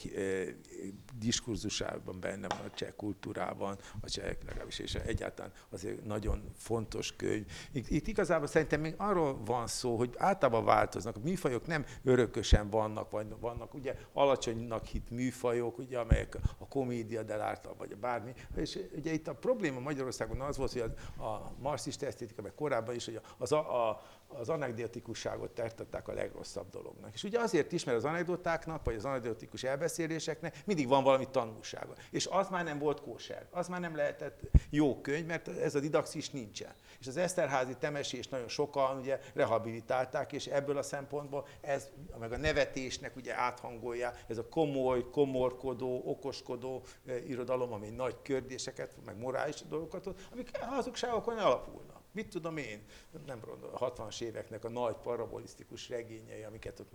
diskurzusában 1.19 2.19
benne 2.19 2.47
van 2.47 2.59
a 2.65 2.73
cseh 2.73 2.91
kultúrában, 2.95 3.77
a 4.01 4.09
cseh 4.09 4.35
legalábbis, 4.45 4.79
és 4.79 4.95
egyáltalán 4.95 5.51
azért 5.69 6.05
nagyon 6.05 6.51
fontos 6.55 7.15
könyv. 7.15 7.45
Itt, 7.71 8.07
igazából 8.07 8.47
szerintem 8.47 8.81
még 8.81 8.93
arról 8.97 9.43
van 9.45 9.67
szó, 9.67 9.97
hogy 9.97 10.13
általában 10.17 10.65
változnak. 10.65 11.15
A 11.15 11.19
műfajok 11.19 11.67
nem 11.67 11.85
örökösen 12.03 12.69
vannak, 12.69 13.11
vagy 13.11 13.27
vannak 13.39 13.73
ugye 13.73 13.95
alacsonynak 14.13 14.85
hit 14.85 15.09
műfajok, 15.09 15.77
ugye, 15.77 15.99
amelyek 15.99 16.37
a 16.57 16.67
komédia 16.67 17.23
dell'arte, 17.25 17.69
vagy 17.77 17.91
a 17.91 17.97
bármi. 17.97 18.33
És 18.55 18.79
ugye 18.95 19.13
itt 19.13 19.27
a 19.27 19.33
probléma 19.33 19.79
Magyarországon 19.79 20.41
az 20.41 20.57
volt, 20.57 20.71
hogy 20.71 20.91
a, 21.17 21.23
a 21.23 21.53
marxista 21.59 22.05
esztétika, 22.05 22.41
meg 22.41 22.53
korábban 22.55 22.95
is, 22.95 23.05
hogy 23.05 23.19
az 23.37 23.51
a, 23.51 23.89
a 23.89 24.01
az 24.27 24.49
anekdotikusságot 24.49 25.51
tartották 25.51 26.07
a 26.07 26.13
legrosszabb 26.13 26.69
dolognak. 26.69 27.13
És 27.13 27.23
ugye 27.23 27.39
azért 27.39 27.71
is, 27.71 27.83
mert 27.83 27.97
az 27.97 28.05
anekdotáknak, 28.05 28.83
vagy 28.83 28.95
az 28.95 29.05
anekdotikus 29.05 29.63
elbeszéléseknek 29.63 30.61
mindig 30.65 30.87
van 30.87 31.03
valami 31.07 31.27
tanulsága. 31.31 31.93
És 32.11 32.25
az 32.25 32.49
már 32.49 32.63
nem 32.63 32.79
volt 32.79 33.01
kóser, 33.01 33.47
az 33.51 33.67
már 33.67 33.79
nem 33.79 33.95
lehetett 33.95 34.39
jó 34.69 35.01
könyv, 35.01 35.25
mert 35.25 35.47
ez 35.47 35.75
a 35.75 35.79
didaxis 35.79 36.29
nincsen. 36.29 36.73
És 36.99 37.07
az 37.07 37.17
Eszterházi 37.17 37.75
temesést 37.79 38.31
nagyon 38.31 38.47
sokan 38.47 38.97
ugye 38.97 39.19
rehabilitálták, 39.33 40.33
és 40.33 40.45
ebből 40.45 40.77
a 40.77 40.81
szempontból 40.81 41.47
ez, 41.61 41.89
meg 42.19 42.31
a 42.31 42.37
nevetésnek 42.37 43.15
ugye 43.15 43.35
áthangolja, 43.35 44.13
ez 44.27 44.37
a 44.37 44.49
komoly, 44.49 45.09
komorkodó, 45.09 46.01
okoskodó 46.05 46.83
irodalom, 47.27 47.73
ami 47.73 47.89
nagy 47.89 48.15
kördéseket, 48.21 48.95
meg 49.05 49.17
morális 49.17 49.61
dolgokat, 49.69 50.09
amik 50.31 50.57
hazugságokon 50.57 51.37
alapulnak 51.37 51.97
mit 52.17 52.29
tudom 52.29 52.57
én, 52.57 52.81
nem 53.25 53.39
a 53.71 53.91
60-as 53.91 54.21
éveknek 54.21 54.63
a 54.63 54.69
nagy 54.69 54.95
parabolisztikus 54.95 55.89
regényei, 55.89 56.43
amiket 56.43 56.79
ott 56.79 56.91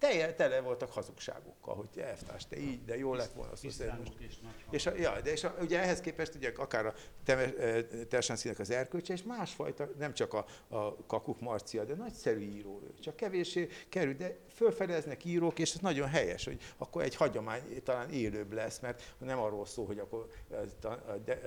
meg... 0.00 0.34
Tele, 0.34 0.60
voltak 0.60 0.92
hazugságokkal, 0.92 1.74
hogy 1.74 1.88
te 1.88 2.06
elvtárs, 2.06 2.46
te 2.46 2.58
így, 2.58 2.84
de 2.84 2.98
jó 2.98 3.14
lett 3.14 3.32
volna. 3.32 3.56
Szóval 3.56 3.96
most. 3.98 4.12
És, 4.70 4.86
a, 4.86 4.94
ja, 4.96 5.20
de 5.20 5.30
és 5.30 5.44
a, 5.44 5.54
ugye 5.60 5.80
ehhez 5.80 6.00
képest 6.00 6.34
ugye 6.34 6.52
akár 6.56 6.86
a 6.86 6.94
Tersánszínek 8.08 8.58
az 8.58 8.70
erkölcse, 8.70 9.12
és 9.12 9.22
másfajta, 9.22 9.88
nem 9.98 10.14
csak 10.14 10.34
a, 10.34 10.46
a 10.68 11.06
Kakuk 11.06 11.40
Marcia, 11.40 11.84
de 11.84 11.94
nagyszerű 11.94 12.40
író 12.40 12.80
ő. 12.84 12.94
Csak 13.00 13.16
kevéssé 13.16 13.68
kerül, 13.88 14.14
de 14.14 14.36
fölfedeznek 14.58 15.24
írók, 15.24 15.58
és 15.58 15.74
ez 15.74 15.80
nagyon 15.80 16.08
helyes, 16.08 16.44
hogy 16.44 16.60
akkor 16.76 17.02
egy 17.02 17.14
hagyomány 17.14 17.82
talán 17.84 18.10
élőbb 18.10 18.52
lesz, 18.52 18.80
mert 18.80 19.14
nem 19.18 19.38
arról 19.38 19.66
szól, 19.66 19.86
hogy 19.86 19.98
akkor 19.98 20.26
a, 20.82 20.86
a, 20.86 20.90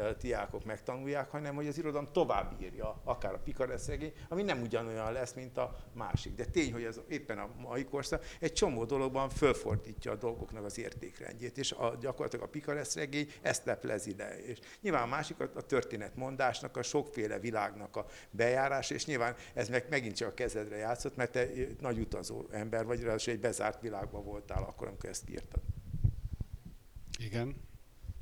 a, 0.02 0.14
diákok 0.20 0.66
megtanulják, 0.66 1.30
hanem 1.30 1.56
hogy 1.56 1.68
az 1.68 1.78
irodalom 1.78 2.08
tovább 2.12 2.62
írja, 2.62 3.02
akár 3.04 3.34
a 3.34 3.40
pikareszegény, 3.44 4.14
ami 4.30 4.42
nem 4.42 4.62
ugyanolyan 4.62 5.12
lesz, 5.12 5.34
mint 5.34 5.58
a 5.58 5.76
másik. 5.94 6.36
De 6.36 6.46
tény, 6.46 6.72
hogy 6.74 6.84
ez 6.84 7.00
éppen 7.08 7.38
a 7.40 7.50
mai 7.62 7.84
korszak 7.84 8.26
egy 8.40 8.54
csomó 8.54 8.86
dologban 8.86 9.30
fölfordítja 9.30 10.12
a 10.12 10.16
dolgoknak 10.16 10.66
az 10.66 10.78
értékrendjét, 10.78 11.58
és 11.58 11.72
a, 11.72 11.98
gyakorlatilag 12.00 12.46
a 12.46 12.50
pikareszregény 12.50 13.32
ezt 13.42 13.66
leplezi 13.66 14.16
le. 14.18 14.40
És 14.40 14.60
nyilván 14.82 15.04
a 15.04 15.06
másik 15.06 15.40
a, 15.40 15.50
a 15.56 15.62
történetmondásnak, 15.62 16.78
a 16.78 16.84
sokféle 16.84 17.40
világnak 17.40 17.96
a 17.96 18.06
bejárás, 18.30 18.90
és 18.90 19.06
nyilván 19.06 19.36
ez 19.54 19.70
meg 19.70 19.86
megint 19.90 20.16
csak 20.16 20.30
a 20.30 20.34
kezedre 20.34 20.76
játszott, 20.76 21.16
mert 21.16 21.32
te 21.32 21.48
nagy 21.80 22.00
utazó 22.00 22.46
ember 22.52 22.86
vagy, 22.86 23.01
ráadásul 23.04 23.34
egy 23.34 23.40
bezárt 23.40 23.82
világban 23.82 24.24
voltál 24.24 24.64
akkor, 24.64 24.88
amikor 24.88 25.10
ezt 25.10 25.30
írtad. 25.30 25.62
Igen. 27.20 27.56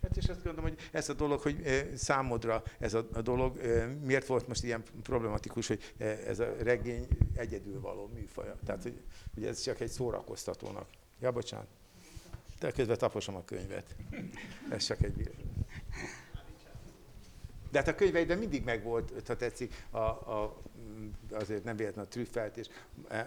Hát 0.02 0.18
és 0.18 0.28
azt 0.28 0.44
gondolom, 0.44 0.70
hogy 0.70 0.80
ez 0.92 1.10
a 1.10 1.14
dolog, 1.14 1.40
hogy 1.40 1.62
eh, 1.64 1.88
számodra 1.96 2.64
ez 2.80 2.94
a, 2.94 3.08
a 3.14 3.22
dolog, 3.22 3.58
eh, 3.58 3.90
miért 4.04 4.28
volt 4.28 4.48
most 4.48 4.64
ilyen 4.64 4.84
problematikus, 5.04 5.68
hogy 5.68 5.94
eh, 5.98 6.20
ez 6.28 6.40
a 6.40 6.56
regény 6.60 7.08
egyedül 7.36 7.80
való 7.82 8.10
műfaja. 8.14 8.58
Tehát, 8.66 8.84
hogy, 8.84 9.02
hogy 9.34 9.46
ez 9.46 9.62
csak 9.62 9.80
egy 9.80 9.90
szórakoztatónak. 9.90 10.88
Ja, 11.20 11.32
bocsánat. 11.32 11.68
De 12.60 12.72
közben 12.72 12.98
taposom 12.98 13.36
a 13.36 13.46
könyvet. 13.46 13.96
Ez 14.70 14.86
csak 14.86 15.04
egy... 15.04 15.32
De 17.72 17.78
hát 17.78 17.88
a 17.88 17.96
könyveidben 17.96 18.38
mindig 18.38 18.64
megvolt, 18.64 19.28
ha 19.28 19.36
tetszik, 19.36 19.86
a, 19.90 19.98
a, 19.98 20.62
azért 21.32 21.64
nem 21.64 21.76
véletlen 21.76 22.06
a 22.06 22.08
trüffelt, 22.08 22.58
és 22.58 22.68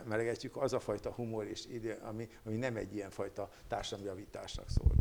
melegetjük, 0.09 0.57
az 0.57 0.73
a 0.73 0.81
fajta 0.81 1.11
humor, 1.11 1.47
és 1.47 1.65
ide, 1.73 1.99
ami, 2.03 2.29
ami 2.45 2.57
nem 2.57 2.77
egy 2.77 2.95
ilyen 2.95 3.11
fajta 3.11 3.51
társadalomjavításnak 3.69 4.69
szól. 4.69 4.93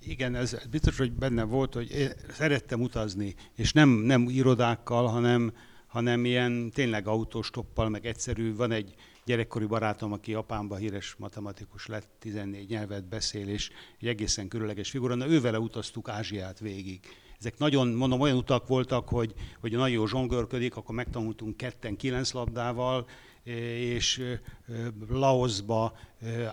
Igen, 0.00 0.34
ez 0.34 0.56
biztos, 0.70 0.98
hogy 0.98 1.12
benne 1.12 1.44
volt, 1.44 1.74
hogy 1.74 1.90
én 1.90 2.10
szerettem 2.30 2.80
utazni, 2.80 3.34
és 3.56 3.72
nem, 3.72 3.88
nem 3.88 4.28
irodákkal, 4.28 5.06
hanem, 5.06 5.52
hanem 5.86 6.24
ilyen 6.24 6.70
tényleg 6.70 7.06
autostoppal, 7.06 7.88
meg 7.88 8.06
egyszerű. 8.06 8.54
Van 8.54 8.72
egy 8.72 8.94
gyerekkori 9.24 9.66
barátom, 9.66 10.12
aki 10.12 10.30
Japánban 10.30 10.78
híres 10.78 11.14
matematikus 11.18 11.86
lett, 11.86 12.08
14 12.18 12.68
nyelvet 12.68 13.08
beszél, 13.08 13.48
és 13.48 13.70
egy 14.00 14.08
egészen 14.08 14.48
különleges 14.48 14.90
figura. 14.90 15.14
Na, 15.14 15.26
ővele 15.26 15.58
utaztuk 15.58 16.08
Ázsiát 16.08 16.58
végig. 16.58 17.00
Ezek 17.38 17.58
nagyon, 17.58 17.88
mondom, 17.88 18.20
olyan 18.20 18.36
utak 18.36 18.66
voltak, 18.66 19.08
hogy, 19.08 19.34
hogy 19.60 19.72
nagyon 19.72 19.90
jó 19.90 20.06
zsongörködik, 20.06 20.76
akkor 20.76 20.94
megtanultunk 20.94 21.56
ketten 21.56 21.96
kilenc 21.96 22.32
labdával, 22.32 23.06
és 23.46 24.22
Laosba, 25.08 25.92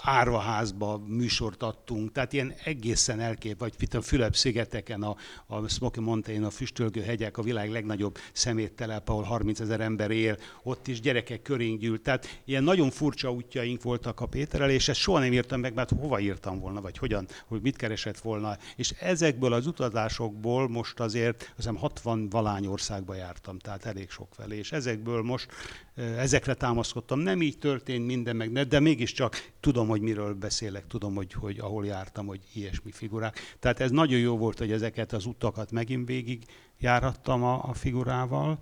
Árvaházba 0.01 0.97
műsort 1.07 1.63
adtunk, 1.63 2.11
tehát 2.11 2.33
ilyen 2.33 2.53
egészen 2.63 3.19
elkép, 3.19 3.59
vagy 3.59 3.73
itt 3.79 3.93
a 3.93 4.01
Fülep-szigeteken, 4.01 5.03
a, 5.03 5.15
a 5.45 5.67
Smoky 5.67 5.99
Mountain, 5.99 6.43
a 6.43 6.49
Füstölgő 6.49 7.01
hegyek, 7.01 7.37
a 7.37 7.41
világ 7.41 7.71
legnagyobb 7.71 8.17
szeméttelep, 8.33 9.09
ahol 9.09 9.23
30 9.23 9.59
ezer 9.59 9.81
ember 9.81 10.11
él, 10.11 10.37
ott 10.63 10.87
is 10.87 10.99
gyerekek 10.99 11.41
körénk 11.41 11.79
gyűlt. 11.79 12.01
Tehát 12.01 12.41
ilyen 12.45 12.63
nagyon 12.63 12.89
furcsa 12.89 13.31
útjaink 13.31 13.81
voltak 13.81 14.19
a 14.19 14.25
Péterrel, 14.25 14.69
és 14.69 14.87
ezt 14.87 14.99
soha 14.99 15.19
nem 15.19 15.33
írtam 15.33 15.59
meg, 15.59 15.73
mert 15.73 15.89
hova 15.89 16.19
írtam 16.19 16.59
volna, 16.59 16.81
vagy 16.81 16.97
hogyan, 16.97 17.27
hogy 17.45 17.61
mit 17.61 17.75
keresett 17.75 18.19
volna. 18.19 18.57
És 18.75 18.93
ezekből 18.99 19.53
az 19.53 19.67
utazásokból 19.67 20.69
most 20.69 20.99
azért, 20.99 21.41
azt 21.41 21.53
hiszem 21.55 21.75
60 21.75 22.29
valány 22.29 22.65
országba 22.65 23.15
jártam, 23.15 23.59
tehát 23.59 23.85
elég 23.85 24.09
sok 24.09 24.27
felé, 24.31 24.57
és 24.57 24.71
ezekből 24.71 25.21
most 25.21 25.51
ezekre 25.95 26.53
támaszkodtam. 26.53 27.19
Nem 27.19 27.41
így 27.41 27.57
történt 27.57 28.05
minden, 28.05 28.35
meg, 28.35 28.67
de 28.67 28.79
mégiscsak 28.79 29.51
tudom, 29.59 29.87
hogy 29.87 30.01
miről 30.01 30.33
beszélek, 30.33 30.87
tudom, 30.87 31.15
hogy, 31.15 31.33
hogy 31.33 31.59
ahol 31.59 31.85
jártam, 31.85 32.25
hogy 32.25 32.39
ilyesmi 32.53 32.91
figurák. 32.91 33.39
Tehát 33.59 33.79
ez 33.79 33.91
nagyon 33.91 34.19
jó 34.19 34.37
volt, 34.37 34.57
hogy 34.57 34.71
ezeket 34.71 35.13
az 35.13 35.25
utakat 35.25 35.71
megint 35.71 36.07
végig 36.07 36.43
járattam 36.79 37.43
a, 37.43 37.63
a 37.63 37.73
figurával. 37.73 38.59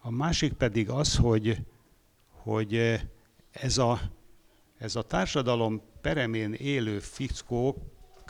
A 0.00 0.10
másik 0.10 0.52
pedig 0.52 0.90
az, 0.90 1.16
hogy, 1.16 1.56
hogy 2.28 3.00
ez 3.50 3.78
a, 3.78 4.00
ez 4.78 4.96
a 4.96 5.02
társadalom 5.02 5.82
peremén 6.00 6.52
élő 6.52 6.98
fickók, 6.98 7.76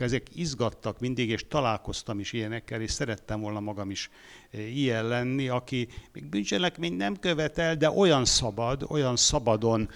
ezek 0.01 0.27
izgattak 0.35 1.01
mindig, 1.01 1.29
és 1.29 1.47
találkoztam 1.49 2.19
is 2.19 2.33
ilyenekkel, 2.33 2.81
és 2.81 2.91
szerettem 2.91 3.41
volna 3.41 3.61
magam 3.61 3.91
is 3.91 4.11
ilyen 4.51 5.07
lenni, 5.07 5.49
aki 5.49 5.89
még 6.13 6.25
bűncselekményt 6.25 6.97
nem 6.97 7.17
követel, 7.17 7.77
de 7.77 7.91
olyan 7.91 8.25
szabad, 8.25 8.85
olyan 8.89 9.17
szabadon 9.17 9.89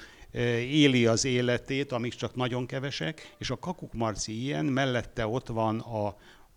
éli 0.60 1.06
az 1.06 1.24
életét, 1.24 1.92
amik 1.92 2.14
csak 2.14 2.34
nagyon 2.34 2.66
kevesek, 2.66 3.34
és 3.38 3.50
a 3.50 3.58
Kakuk 3.58 3.92
Marci 3.92 4.42
ilyen, 4.42 4.64
mellette 4.64 5.26
ott 5.26 5.48
van 5.48 5.78
a, 5.78 6.06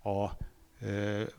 a 0.09 0.37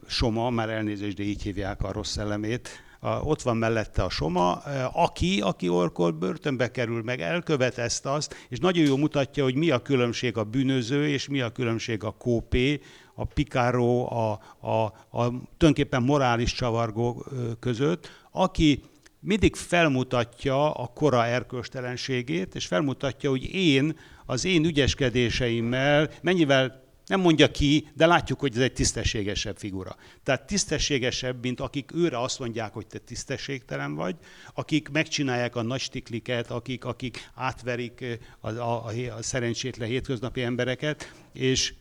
Soma, 0.06 0.50
már 0.50 0.68
elnézést, 0.68 1.16
de 1.16 1.22
így 1.22 1.42
hívják 1.42 1.82
a 1.82 1.92
rossz 1.92 2.16
elemét, 2.16 2.68
ott 3.00 3.42
van 3.42 3.56
mellette 3.56 4.02
a 4.02 4.10
Soma, 4.10 4.52
aki, 4.92 5.40
aki 5.40 5.68
orkor 5.68 6.14
börtönbe 6.14 6.70
kerül, 6.70 7.02
meg 7.02 7.20
elkövet 7.20 7.78
ezt 7.78 8.06
azt, 8.06 8.34
és 8.48 8.58
nagyon 8.58 8.84
jól 8.84 8.98
mutatja, 8.98 9.44
hogy 9.44 9.54
mi 9.54 9.70
a 9.70 9.82
különbség 9.82 10.36
a 10.36 10.44
bűnöző, 10.44 11.08
és 11.08 11.28
mi 11.28 11.40
a 11.40 11.50
különbség 11.50 12.04
a 12.04 12.10
kópé, 12.10 12.80
a 13.14 13.24
pikáró, 13.24 14.10
a, 14.12 14.30
a, 14.68 14.84
a 14.84 15.28
tulajdonképpen 15.56 16.02
morális 16.02 16.52
csavargó 16.52 17.26
között, 17.60 18.10
aki 18.30 18.82
mindig 19.20 19.56
felmutatja 19.56 20.72
a 20.72 20.86
kora 20.86 21.26
erkölcstelenségét, 21.26 22.54
és 22.54 22.66
felmutatja, 22.66 23.30
hogy 23.30 23.54
én 23.54 23.98
az 24.26 24.44
én 24.44 24.64
ügyeskedéseimmel 24.64 26.10
mennyivel 26.22 26.79
nem 27.10 27.20
mondja 27.20 27.50
ki, 27.50 27.88
de 27.94 28.06
látjuk, 28.06 28.40
hogy 28.40 28.52
ez 28.54 28.62
egy 28.62 28.72
tisztességesebb 28.72 29.56
figura. 29.56 29.96
Tehát 30.22 30.46
tisztességesebb, 30.46 31.42
mint 31.42 31.60
akik 31.60 31.94
őre 31.94 32.20
azt 32.20 32.38
mondják, 32.38 32.72
hogy 32.72 32.86
te 32.86 32.98
tisztességtelen 32.98 33.94
vagy, 33.94 34.16
akik 34.54 34.88
megcsinálják 34.88 35.56
a 35.56 35.62
nagy 35.62 35.80
stikliket, 35.80 36.50
akik, 36.50 36.84
akik 36.84 37.30
átverik 37.34 38.18
a, 38.40 38.50
a, 38.50 38.86
a 39.16 39.22
szerencsétlen 39.22 39.88
hétköznapi 39.88 40.42
embereket, 40.42 41.12
és 41.32 41.74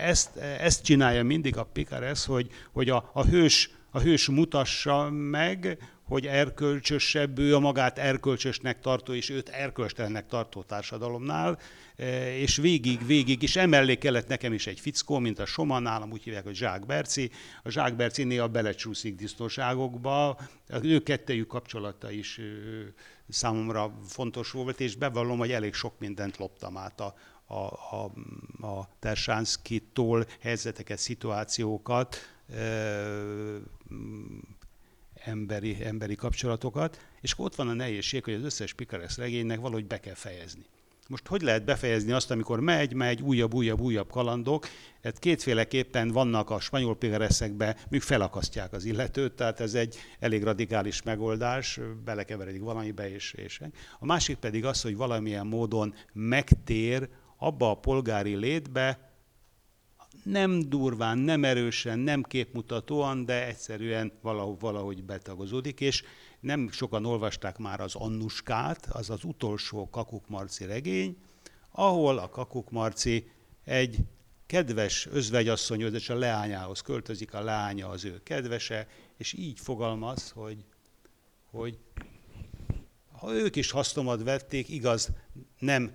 ezt, 0.00 0.36
ezt 0.36 0.82
csinálja 0.82 1.24
mindig 1.24 1.56
a 1.56 1.64
Picares, 1.64 2.24
hogy, 2.24 2.50
hogy 2.72 2.90
a, 2.90 3.10
a 3.12 3.24
hős 3.24 3.70
a 3.90 4.00
hős 4.00 4.28
mutassa 4.28 5.10
meg, 5.10 5.78
hogy 6.08 6.26
erkölcsösebb, 6.26 7.38
ő 7.38 7.54
a 7.54 7.58
magát 7.58 7.98
erkölcsösnek 7.98 8.80
tartó, 8.80 9.12
és 9.12 9.30
őt 9.30 9.48
erkölcstelennek 9.48 10.26
tartó 10.26 10.62
társadalomnál, 10.62 11.58
és 12.36 12.56
végig, 12.56 13.06
végig, 13.06 13.42
és 13.42 13.56
emellé 13.56 13.96
kellett 13.96 14.28
nekem 14.28 14.52
is 14.52 14.66
egy 14.66 14.80
fickó, 14.80 15.18
mint 15.18 15.38
a 15.38 15.46
Soma, 15.46 15.78
nálam 15.78 16.12
úgy 16.12 16.22
hívják, 16.22 16.44
hogy 16.44 16.54
Zsák 16.54 16.86
Berci. 16.86 17.30
A 17.62 17.70
Zsák 17.70 17.96
Berci 17.96 18.24
néha 18.24 18.48
belecsúszik 18.48 19.14
disznóságokba, 19.14 20.38
ő 20.82 21.02
kettejük 21.02 21.46
kapcsolata 21.46 22.10
is 22.10 22.40
számomra 23.28 23.98
fontos 24.06 24.50
volt, 24.50 24.80
és 24.80 24.96
bevallom, 24.96 25.38
hogy 25.38 25.52
elég 25.52 25.74
sok 25.74 25.98
mindent 25.98 26.36
loptam 26.36 26.76
át 26.76 27.00
a, 27.00 27.14
a, 27.46 27.54
a, 27.54 28.04
a 28.66 28.88
Tersánszkitól, 28.98 30.26
helyzeteket, 30.40 30.98
szituációkat, 30.98 32.16
emberi, 35.14 35.84
emberi 35.84 36.14
kapcsolatokat, 36.14 37.00
és 37.20 37.34
ott 37.36 37.54
van 37.54 37.68
a 37.68 37.72
nehézség, 37.72 38.24
hogy 38.24 38.34
az 38.34 38.42
összes 38.42 38.72
Picares 38.72 39.16
regénynek 39.16 39.60
valahogy 39.60 39.86
be 39.86 40.00
kell 40.00 40.14
fejezni. 40.14 40.66
Most 41.08 41.26
hogy 41.26 41.42
lehet 41.42 41.64
befejezni 41.64 42.12
azt, 42.12 42.30
amikor 42.30 42.60
megy, 42.60 42.94
megy, 42.94 43.22
újabb, 43.22 43.54
újabb, 43.54 43.80
újabb 43.80 44.10
kalandok? 44.10 44.68
Hát 45.02 45.18
kétféleképpen 45.18 46.08
vannak 46.08 46.50
a 46.50 46.60
spanyol 46.60 46.96
pigareszekbe, 46.96 47.76
még 47.88 48.00
felakasztják 48.00 48.72
az 48.72 48.84
illetőt, 48.84 49.32
tehát 49.32 49.60
ez 49.60 49.74
egy 49.74 49.96
elég 50.18 50.42
radikális 50.42 51.02
megoldás, 51.02 51.80
belekeveredik 52.04 52.62
valamibe, 52.62 53.10
és, 53.10 53.32
és. 53.32 53.60
A 53.98 54.06
másik 54.06 54.36
pedig 54.36 54.64
az, 54.64 54.82
hogy 54.82 54.96
valamilyen 54.96 55.46
módon 55.46 55.94
megtér 56.12 57.08
abba 57.36 57.70
a 57.70 57.74
polgári 57.74 58.34
létbe, 58.34 59.06
nem 60.22 60.68
durván, 60.68 61.18
nem 61.18 61.44
erősen, 61.44 61.98
nem 61.98 62.22
képmutatóan, 62.22 63.24
de 63.24 63.46
egyszerűen 63.46 64.12
valahogy, 64.22 64.58
valahogy 64.60 65.04
betagozódik, 65.04 65.80
és 65.80 66.02
nem 66.40 66.70
sokan 66.70 67.04
olvasták 67.04 67.58
már 67.58 67.80
az 67.80 67.94
Annuskát, 67.94 68.86
az 68.90 69.10
az 69.10 69.24
utolsó 69.24 69.88
Kakuk 69.90 70.28
Marci 70.28 70.64
regény, 70.64 71.16
ahol 71.70 72.18
a 72.18 72.28
Kakuk 72.28 72.70
Marci 72.70 73.30
egy 73.64 73.98
kedves 74.46 75.06
özvegyasszony, 75.06 75.94
és 75.94 76.08
a 76.08 76.14
leányához 76.14 76.80
költözik, 76.80 77.34
a 77.34 77.42
leánya 77.42 77.88
az 77.88 78.04
ő 78.04 78.22
kedvese, 78.22 78.88
és 79.16 79.32
így 79.32 79.60
fogalmaz, 79.60 80.30
hogy, 80.30 80.64
hogy 81.50 81.78
ha 83.12 83.32
ők 83.32 83.56
is 83.56 83.70
hasznomat 83.70 84.22
vették, 84.22 84.68
igaz, 84.68 85.08
nem 85.58 85.92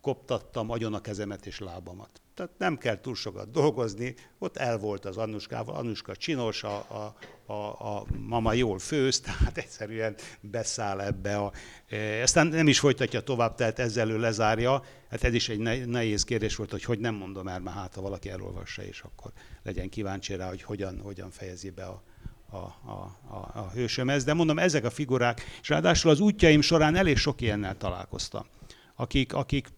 koptattam 0.00 0.70
agyon 0.70 0.94
a 0.94 1.00
kezemet 1.00 1.46
és 1.46 1.58
lábamat. 1.58 2.21
Tehát 2.34 2.52
nem 2.58 2.78
kell 2.78 3.00
túl 3.00 3.14
sokat 3.14 3.50
dolgozni, 3.50 4.14
ott 4.38 4.56
el 4.56 4.78
volt 4.78 5.04
az 5.04 5.16
Annuskával, 5.16 5.74
Annuska 5.74 6.16
csinos, 6.16 6.62
a, 6.62 6.76
a, 6.76 7.16
a, 7.52 7.96
a 7.96 8.06
mama 8.18 8.52
jól 8.52 8.78
főz, 8.78 9.20
tehát 9.20 9.58
egyszerűen 9.58 10.16
beszáll 10.40 11.00
ebbe 11.00 11.36
a... 11.36 11.52
E, 11.88 12.22
aztán 12.22 12.46
nem 12.46 12.68
is 12.68 12.78
folytatja 12.78 13.20
tovább, 13.20 13.54
tehát 13.54 13.78
ezzel 13.78 14.10
ő 14.10 14.18
lezárja. 14.18 14.82
Hát 15.10 15.24
ez 15.24 15.34
is 15.34 15.48
egy 15.48 15.86
nehéz 15.86 16.24
kérdés 16.24 16.56
volt, 16.56 16.70
hogy 16.70 16.84
hogy 16.84 16.98
nem 16.98 17.14
mondom 17.14 17.48
el, 17.48 17.60
mert 17.60 17.76
hát 17.76 17.94
ha 17.94 18.00
valaki 18.00 18.30
elolvassa, 18.30 18.82
és 18.82 19.00
akkor 19.00 19.32
legyen 19.62 19.88
kíváncsi 19.88 20.34
rá, 20.34 20.48
hogy 20.48 20.62
hogyan, 20.62 21.00
hogyan 21.00 21.30
fejezi 21.30 21.70
be 21.70 21.84
a, 21.84 22.02
a, 22.50 22.56
a, 22.56 23.18
a, 23.28 23.50
a 23.54 23.70
hősöm 23.74 24.10
ez. 24.10 24.24
De 24.24 24.34
mondom, 24.34 24.58
ezek 24.58 24.84
a 24.84 24.90
figurák, 24.90 25.40
és 25.62 25.68
ráadásul 25.68 26.10
az 26.10 26.20
útjaim 26.20 26.60
során 26.60 26.94
elég 26.94 27.16
sok 27.16 27.40
ilyennel 27.40 27.76
találkoztam, 27.76 28.46
akik, 28.94 29.34
akik 29.34 29.68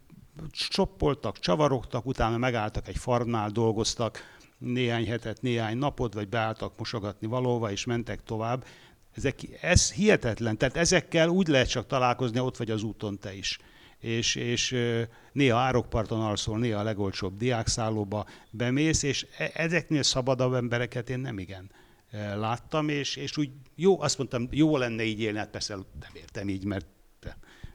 csoppoltak, 0.50 1.38
csavarogtak, 1.38 2.06
utána 2.06 2.38
megálltak 2.38 2.88
egy 2.88 2.96
farmnál, 2.96 3.50
dolgoztak 3.50 4.18
néhány 4.58 5.06
hetet, 5.06 5.42
néhány 5.42 5.76
napot, 5.76 6.14
vagy 6.14 6.28
beálltak 6.28 6.78
mosogatni 6.78 7.26
valóva, 7.26 7.70
és 7.70 7.84
mentek 7.84 8.22
tovább. 8.22 8.64
Ezek, 9.14 9.38
ez 9.60 9.92
hihetetlen, 9.92 10.58
tehát 10.58 10.76
ezekkel 10.76 11.28
úgy 11.28 11.46
lehet 11.48 11.68
csak 11.68 11.86
találkozni, 11.86 12.40
ott 12.40 12.56
vagy 12.56 12.70
az 12.70 12.82
úton 12.82 13.18
te 13.18 13.34
is. 13.34 13.58
és, 13.98 14.34
és 14.34 14.76
néha 15.32 15.58
árokparton 15.58 16.20
alszol, 16.20 16.58
néha 16.58 16.80
a 16.80 16.82
legolcsóbb 16.82 17.36
diákszállóba 17.36 18.26
bemész, 18.50 19.02
és 19.02 19.26
e, 19.38 19.50
ezeknél 19.54 20.02
szabadabb 20.02 20.54
embereket 20.54 21.10
én 21.10 21.18
nem 21.18 21.38
igen 21.38 21.70
láttam, 22.36 22.88
és, 22.88 23.16
és 23.16 23.36
úgy 23.36 23.50
jó, 23.74 24.00
azt 24.00 24.18
mondtam, 24.18 24.48
jó 24.50 24.76
lenne 24.76 25.02
így 25.02 25.20
élni, 25.20 25.38
hát 25.38 25.50
persze 25.50 25.74
nem 25.74 26.10
értem 26.14 26.48
így, 26.48 26.64
mert, 26.64 26.86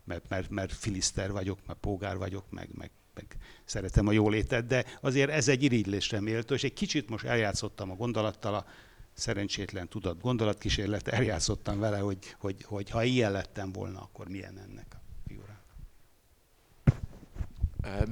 mert, 0.09 0.29
mert, 0.29 0.49
mert 0.49 0.73
filiszter 0.73 1.31
vagyok, 1.31 1.59
mert 1.67 1.79
pógár 1.79 2.17
vagyok, 2.17 2.51
meg, 2.51 2.69
meg, 2.73 2.91
meg 3.13 3.37
szeretem 3.65 4.07
a 4.07 4.11
jólétet, 4.11 4.65
de 4.65 4.85
azért 5.01 5.29
ez 5.29 5.47
egy 5.47 5.63
irigylésre 5.63 6.19
méltó, 6.19 6.53
és 6.53 6.63
egy 6.63 6.73
kicsit 6.73 7.09
most 7.09 7.25
eljátszottam 7.25 7.91
a 7.91 7.95
gondolattal, 7.95 8.53
a 8.53 8.65
szerencsétlen 9.13 9.87
tudat 9.87 10.21
gondolatkísérlet, 10.21 11.07
eljátszottam 11.07 11.79
vele, 11.79 11.97
hogy, 11.97 12.35
hogy, 12.39 12.63
hogy 12.63 12.89
ha 12.89 13.03
ilyen 13.03 13.31
lettem 13.31 13.71
volna, 13.71 14.01
akkor 14.01 14.29
milyen 14.29 14.57
ennek. 14.57 14.98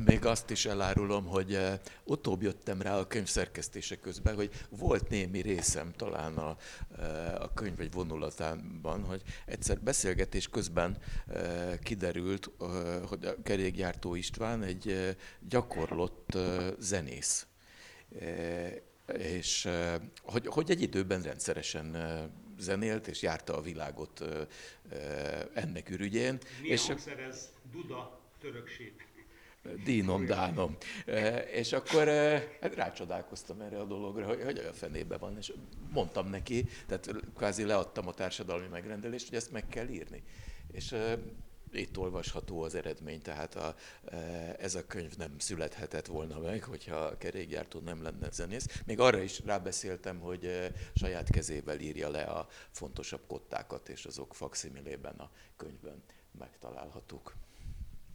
Még 0.05 0.25
azt 0.25 0.49
is 0.49 0.65
elárulom, 0.65 1.25
hogy 1.25 1.59
utóbb 2.03 2.41
jöttem 2.41 2.81
rá 2.81 2.97
a 2.97 3.07
könyv 3.07 3.27
szerkesztése 3.27 3.99
közben, 3.99 4.35
hogy 4.35 4.51
volt 4.69 5.09
némi 5.09 5.41
részem 5.41 5.91
talán 5.95 6.37
a, 6.37 6.57
a 7.39 7.53
könyv 7.53 7.81
egy 7.81 7.91
vonulatában, 7.91 9.03
hogy 9.03 9.21
egyszer 9.45 9.79
beszélgetés 9.79 10.49
közben 10.49 10.97
kiderült, 11.83 12.49
hogy 13.07 13.25
a 13.25 13.41
kerékgyártó 13.43 14.15
István 14.15 14.63
egy 14.63 15.15
gyakorlott 15.39 16.37
zenész 16.79 17.47
és 19.17 19.67
hogy, 20.21 20.47
hogy 20.47 20.71
egy 20.71 20.81
időben 20.81 21.21
rendszeresen 21.21 21.97
zenélt, 22.59 23.07
és 23.07 23.21
járta 23.21 23.57
a 23.57 23.61
világot 23.61 24.23
ennek 25.53 25.89
ürügyén. 25.89 26.37
Mi 26.61 26.67
és 26.67 26.89
ez 27.29 27.49
Duda 27.71 28.19
törökség? 28.39 29.06
Dínom, 29.83 30.25
dánom. 30.25 30.77
És 31.51 31.73
akkor 31.73 32.07
hát 32.61 32.75
rácsodálkoztam 32.75 33.61
erre 33.61 33.79
a 33.79 33.85
dologra, 33.85 34.25
hogy, 34.25 34.43
hogy 34.43 34.59
olyan 34.59 34.73
fenébe 34.73 35.17
van, 35.17 35.37
és 35.37 35.53
mondtam 35.91 36.29
neki, 36.29 36.65
tehát 36.87 37.09
kvázi 37.35 37.63
leadtam 37.63 38.07
a 38.07 38.13
társadalmi 38.13 38.67
megrendelést, 38.67 39.27
hogy 39.27 39.37
ezt 39.37 39.51
meg 39.51 39.67
kell 39.67 39.87
írni. 39.87 40.23
És 40.71 40.95
itt 41.71 41.97
olvasható 41.97 42.61
az 42.61 42.75
eredmény, 42.75 43.21
tehát 43.21 43.55
a, 43.55 43.75
e, 44.05 44.17
ez 44.59 44.75
a 44.75 44.85
könyv 44.85 45.15
nem 45.17 45.39
születhetett 45.39 46.05
volna 46.05 46.39
meg, 46.39 46.63
hogyha 46.63 46.95
a 46.95 47.17
kerékgyártó 47.17 47.79
nem 47.79 48.03
lenne 48.03 48.31
zenész. 48.31 48.81
Még 48.85 48.99
arra 48.99 49.21
is 49.21 49.39
rábeszéltem, 49.45 50.19
hogy 50.19 50.45
e, 50.45 50.71
saját 50.95 51.29
kezével 51.29 51.79
írja 51.79 52.09
le 52.09 52.21
a 52.21 52.47
fontosabb 52.71 53.21
kottákat, 53.27 53.89
és 53.89 54.05
azok 54.05 54.35
fakszimilében 54.35 55.15
a 55.15 55.31
könyvben 55.57 56.03
megtalálhatók. 56.39 57.35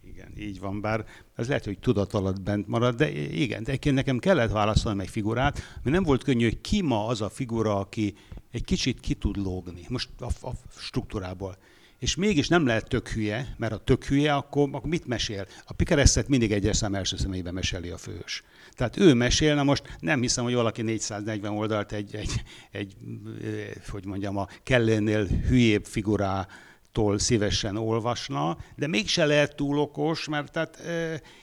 Igen, 0.04 0.32
így 0.38 0.60
van, 0.60 0.80
bár 0.80 1.04
ez 1.34 1.48
lehet, 1.48 1.64
hogy 1.64 1.78
tudat 1.78 2.12
alatt 2.12 2.40
bent 2.40 2.68
marad, 2.68 2.94
de 2.96 3.10
igen, 3.30 3.62
de 3.62 3.78
nekem 3.90 4.18
kellett 4.18 4.50
válaszolni 4.50 5.02
egy 5.02 5.08
figurát, 5.08 5.54
mert 5.54 5.96
nem 5.96 6.02
volt 6.02 6.22
könnyű, 6.22 6.44
hogy 6.44 6.60
ki 6.60 6.82
ma 6.82 7.06
az 7.06 7.20
a 7.20 7.28
figura, 7.28 7.78
aki 7.78 8.14
egy 8.50 8.64
kicsit 8.64 9.00
ki 9.00 9.14
tud 9.14 9.36
lógni, 9.36 9.86
most 9.88 10.08
a, 10.18 10.46
a 10.46 10.50
struktúrából 10.78 11.56
és 12.02 12.14
mégis 12.14 12.48
nem 12.48 12.66
lehet 12.66 12.88
tök 12.88 13.08
hülye, 13.08 13.54
mert 13.58 13.72
a 13.72 13.78
tök 13.78 14.04
hülye, 14.04 14.34
akkor, 14.34 14.68
akkor 14.72 14.88
mit 14.88 15.06
mesél? 15.06 15.46
A 15.66 15.72
Pikeresztet 15.72 16.28
mindig 16.28 16.52
egyes 16.52 16.76
szám 16.76 16.94
első 16.94 17.16
személyben 17.16 17.54
meséli 17.54 17.88
a 17.88 17.96
fős. 17.96 18.42
Tehát 18.72 18.96
ő 18.96 19.14
mesél, 19.14 19.54
na 19.54 19.62
most 19.62 19.96
nem 20.00 20.20
hiszem, 20.20 20.44
hogy 20.44 20.54
valaki 20.54 20.82
440 20.82 21.52
oldalt 21.52 21.92
egy, 21.92 22.14
egy, 22.14 22.42
egy 22.70 22.96
hogy 23.88 24.04
mondjam, 24.04 24.36
a 24.36 24.48
kellénél 24.62 25.26
hülyébb 25.26 25.84
figurá 25.84 26.46
tól 26.92 27.18
szívesen 27.18 27.76
olvasna, 27.76 28.56
de 28.76 28.86
mégse 28.86 29.24
lehet 29.24 29.56
túl 29.56 29.78
okos, 29.78 30.28
mert 30.28 30.52
tehát 30.52 30.82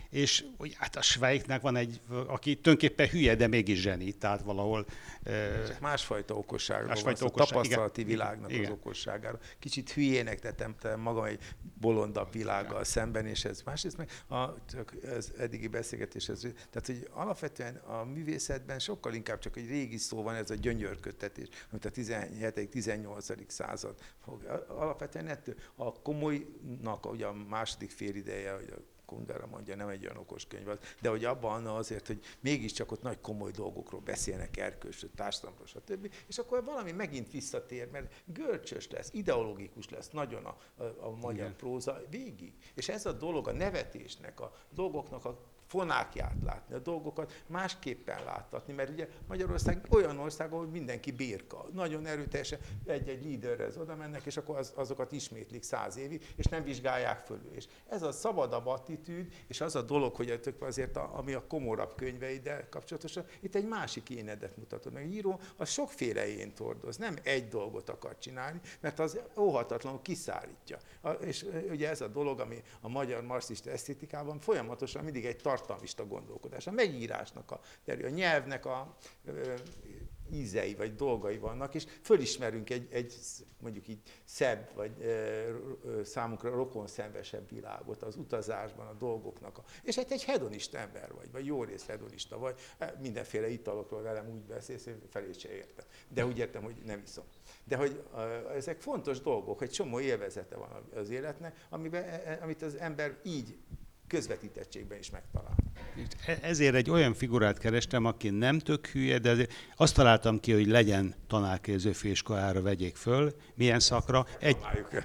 és 0.10 0.46
hogy 0.58 0.76
hát 0.80 0.96
a 0.96 1.02
Schweiknek 1.02 1.62
van 1.62 1.76
egy, 1.76 2.02
aki 2.10 2.56
tulajdonképpen 2.56 3.08
hülye, 3.08 3.36
de 3.36 3.48
mégis 3.48 3.80
zseni, 3.80 4.12
tehát 4.12 4.42
valahol... 4.42 4.86
Csak 5.68 5.80
másfajta 5.80 6.36
okosságról 6.36 6.88
másfajta 6.88 7.20
van, 7.20 7.30
okosság, 7.30 7.48
a 7.48 7.52
tapasztalati 7.52 8.02
igen, 8.02 8.14
világnak 8.14 8.52
igen. 8.52 8.66
az 8.66 8.72
okosságára. 8.72 9.40
Kicsit 9.60 9.92
hülyének 9.92 10.40
tettem 10.40 10.76
magam 10.98 11.24
egy 11.24 11.40
bolondabb 11.80 12.32
világgal 12.32 12.72
igen. 12.72 12.84
szemben, 12.84 13.26
és 13.26 13.46
ez 13.46 13.62
másrészt 13.62 13.98
meg 13.98 14.10
a, 14.30 14.54
ez 15.04 15.32
eddigi 15.38 15.68
beszélgetés, 15.68 16.30
ez, 16.30 16.40
tehát 16.42 16.86
hogy 16.86 17.08
alapvetően 17.12 17.76
a 17.76 18.04
művészetben 18.04 18.80
sokkal 18.80 19.14
inkább 19.14 19.40
csak 19.40 19.58
egy 19.58 19.68
régi 19.68 19.98
szó 19.98 20.24
van, 20.24 20.36
ez 20.36 20.50
a 20.50 20.56
gyönyörködtetés, 20.56 21.48
amit 21.72 21.86
a 21.86 21.90
17.-18. 21.90 23.44
század 23.48 23.96
fog. 24.24 24.66
Alapvetően 24.68 25.28
ettől 25.28 25.56
a 25.76 26.02
komolynak 26.02 27.12
ugye 27.12 27.26
a 27.26 27.34
második 27.34 27.92
férideje, 27.92 28.54
hogy 28.54 28.74
a 28.78 28.98
Kundera 29.10 29.48
mondja, 29.48 29.76
nem 29.76 29.88
egy 29.88 30.06
olyan 30.06 30.18
okos 30.18 30.48
könyv 30.48 30.68
az, 30.68 30.80
de 31.02 31.10
hogy 31.10 31.26
abban 31.26 31.68
azért, 31.68 32.08
hogy 32.08 32.20
mégiscsak 32.40 32.92
ott 32.92 33.02
nagy 33.02 33.22
komoly 33.22 33.52
dolgokról 33.52 34.02
beszélnek, 34.02 34.58
erkölcsről, 34.58 35.12
társadalomról, 35.16 35.68
stb. 35.68 36.14
És 36.28 36.38
akkor 36.38 36.64
valami 36.64 36.92
megint 36.92 37.32
visszatér, 37.32 37.90
mert 37.92 38.14
görcsös 38.26 38.90
lesz, 38.90 39.10
ideológikus 39.14 39.90
lesz 39.90 40.10
nagyon 40.10 40.46
a, 40.46 40.58
a, 40.78 40.84
a 40.84 41.10
magyar 41.10 41.34
Igen. 41.34 41.56
próza 41.56 42.02
végig. 42.10 42.54
És 42.74 42.90
ez 42.90 43.06
a 43.06 43.12
dolog 43.12 43.48
a 43.48 43.52
nevetésnek, 43.52 44.40
a 44.40 44.54
dolgoknak 44.70 45.26
a 45.26 45.40
fonákját 45.70 46.36
látni, 46.44 46.76
a 46.76 46.80
dolgokat 46.80 47.44
másképpen 47.48 48.24
láttatni, 48.24 48.74
mert 48.74 48.90
ugye 48.90 49.08
Magyarország 49.28 49.86
olyan 49.90 50.20
ország, 50.20 50.52
ahol 50.52 50.68
mindenki 50.68 51.12
birka. 51.12 51.66
Nagyon 51.74 52.06
erőteljesen 52.06 52.60
egy-egy 52.86 53.24
líderrel 53.24 53.72
oda 53.78 53.96
mennek, 53.96 54.26
és 54.26 54.38
akkor 54.38 54.58
az, 54.58 54.74
azokat 54.76 55.12
ismétlik 55.12 55.64
száz 55.64 55.98
évig, 55.98 56.34
és 56.36 56.46
nem 56.46 56.64
vizsgálják 56.64 57.26
fölül. 57.26 57.52
És 57.54 57.68
ez 57.90 58.02
a 58.02 58.12
szabadabb 58.12 58.66
attitűd, 58.66 59.34
és 59.48 59.62
az 59.62 59.76
a 59.76 59.82
dolog, 59.82 60.16
hogy 60.16 60.40
azért, 60.60 60.96
a, 60.98 61.18
ami 61.18 61.34
a 61.34 61.48
komorabb 61.48 61.96
könyveiddel 61.96 62.70
kapcsolatosan, 62.70 63.26
itt 63.40 63.56
egy 63.56 63.68
másik 63.68 64.10
énedet 64.10 64.58
mutatod 64.58 64.94
meg. 64.94 65.04
A 65.04 65.08
író 65.08 65.40
az 65.58 65.70
sokféle 65.70 66.28
én 66.28 66.54
tordoz, 66.54 66.98
nem 66.98 67.16
egy 67.24 67.48
dolgot 67.48 67.90
akar 67.90 68.18
csinálni, 68.18 68.60
mert 68.80 69.00
az 69.00 69.20
óhatatlanul 69.38 70.02
kiszállítja. 70.02 70.78
A, 71.02 71.10
és 71.10 71.46
ugye 71.70 71.90
ez 71.90 72.02
a 72.02 72.08
dolog, 72.08 72.40
ami 72.40 72.62
a 72.82 72.90
magyar 72.90 73.24
marxista 73.24 73.70
esztétikában 73.70 74.40
folyamatosan 74.40 75.04
mindig 75.04 75.26
egy 75.26 75.38
tart 75.38 75.59
tartalmista 75.60 76.06
gondolkodás. 76.06 76.68
A 76.68 76.72
megírásnak, 76.72 77.52
a, 77.52 77.60
a 77.86 78.10
nyelvnek 78.10 78.66
a 78.66 78.96
ízei 80.32 80.76
vagy 80.76 80.96
dolgai 80.96 81.38
vannak, 81.38 81.76
és 81.76 81.86
fölismerünk 82.02 82.70
egy, 82.70 82.88
egy 82.92 83.14
mondjuk 83.60 83.88
így 83.88 84.02
szebb, 84.24 84.70
vagy 84.76 85.02
e, 85.02 85.46
számunkra 86.04 86.50
rokonszenvesebb 86.50 87.50
világot 87.50 88.04
az 88.04 88.16
utazásban, 88.16 88.88
a 88.88 88.94
dolgoknak. 88.94 89.58
A, 89.58 89.64
és 89.84 89.98
egy, 89.98 90.12
egy 90.12 90.24
hedonista 90.24 90.78
ember 90.78 91.14
vagy, 91.14 91.32
vagy 91.32 91.46
jó 91.46 91.64
rész 91.64 91.86
hedonista 91.86 92.38
vagy, 92.38 92.60
mindenféle 93.02 93.50
italokról 93.50 94.02
velem 94.02 94.30
úgy 94.30 94.42
beszélsz, 94.42 94.84
hogy 94.84 95.02
felé 95.10 95.32
se 95.32 95.56
értem. 95.56 95.86
De 96.08 96.26
úgy 96.26 96.38
értem, 96.38 96.64
hogy 96.64 96.82
nem 96.86 97.02
iszom. 97.06 97.26
De 97.64 97.76
hogy 97.76 98.04
e, 98.16 98.20
ezek 98.56 98.82
fontos 98.82 99.22
dolgok, 99.22 99.58
hogy 99.58 99.70
csomó 99.70 100.00
élvezete 100.00 100.56
van 100.56 100.70
az 100.96 101.10
életnek, 101.10 101.66
amiben, 101.70 102.04
e, 102.04 102.22
e, 102.26 102.40
amit 102.42 102.62
az 102.62 102.76
ember 102.76 103.20
így 103.24 103.58
közvetítettségben 104.10 104.98
is 104.98 105.10
megtalál. 105.10 105.56
Ezért 106.42 106.76
egy 106.76 106.90
olyan 106.90 107.14
figurát 107.14 107.58
kerestem, 107.58 108.06
aki 108.06 108.30
nem 108.30 108.60
tök 108.60 108.88
hülye, 108.88 109.18
de 109.18 109.48
azt 109.76 109.96
találtam 109.96 110.40
ki, 110.40 110.52
hogy 110.52 110.68
legyen 110.68 111.16
tanárképző 111.28 111.92
főiskolára 111.92 112.62
vegyék 112.62 112.96
föl. 112.96 113.36
Milyen 113.56 113.80
szakra? 113.80 114.26
Egy, 114.40 114.58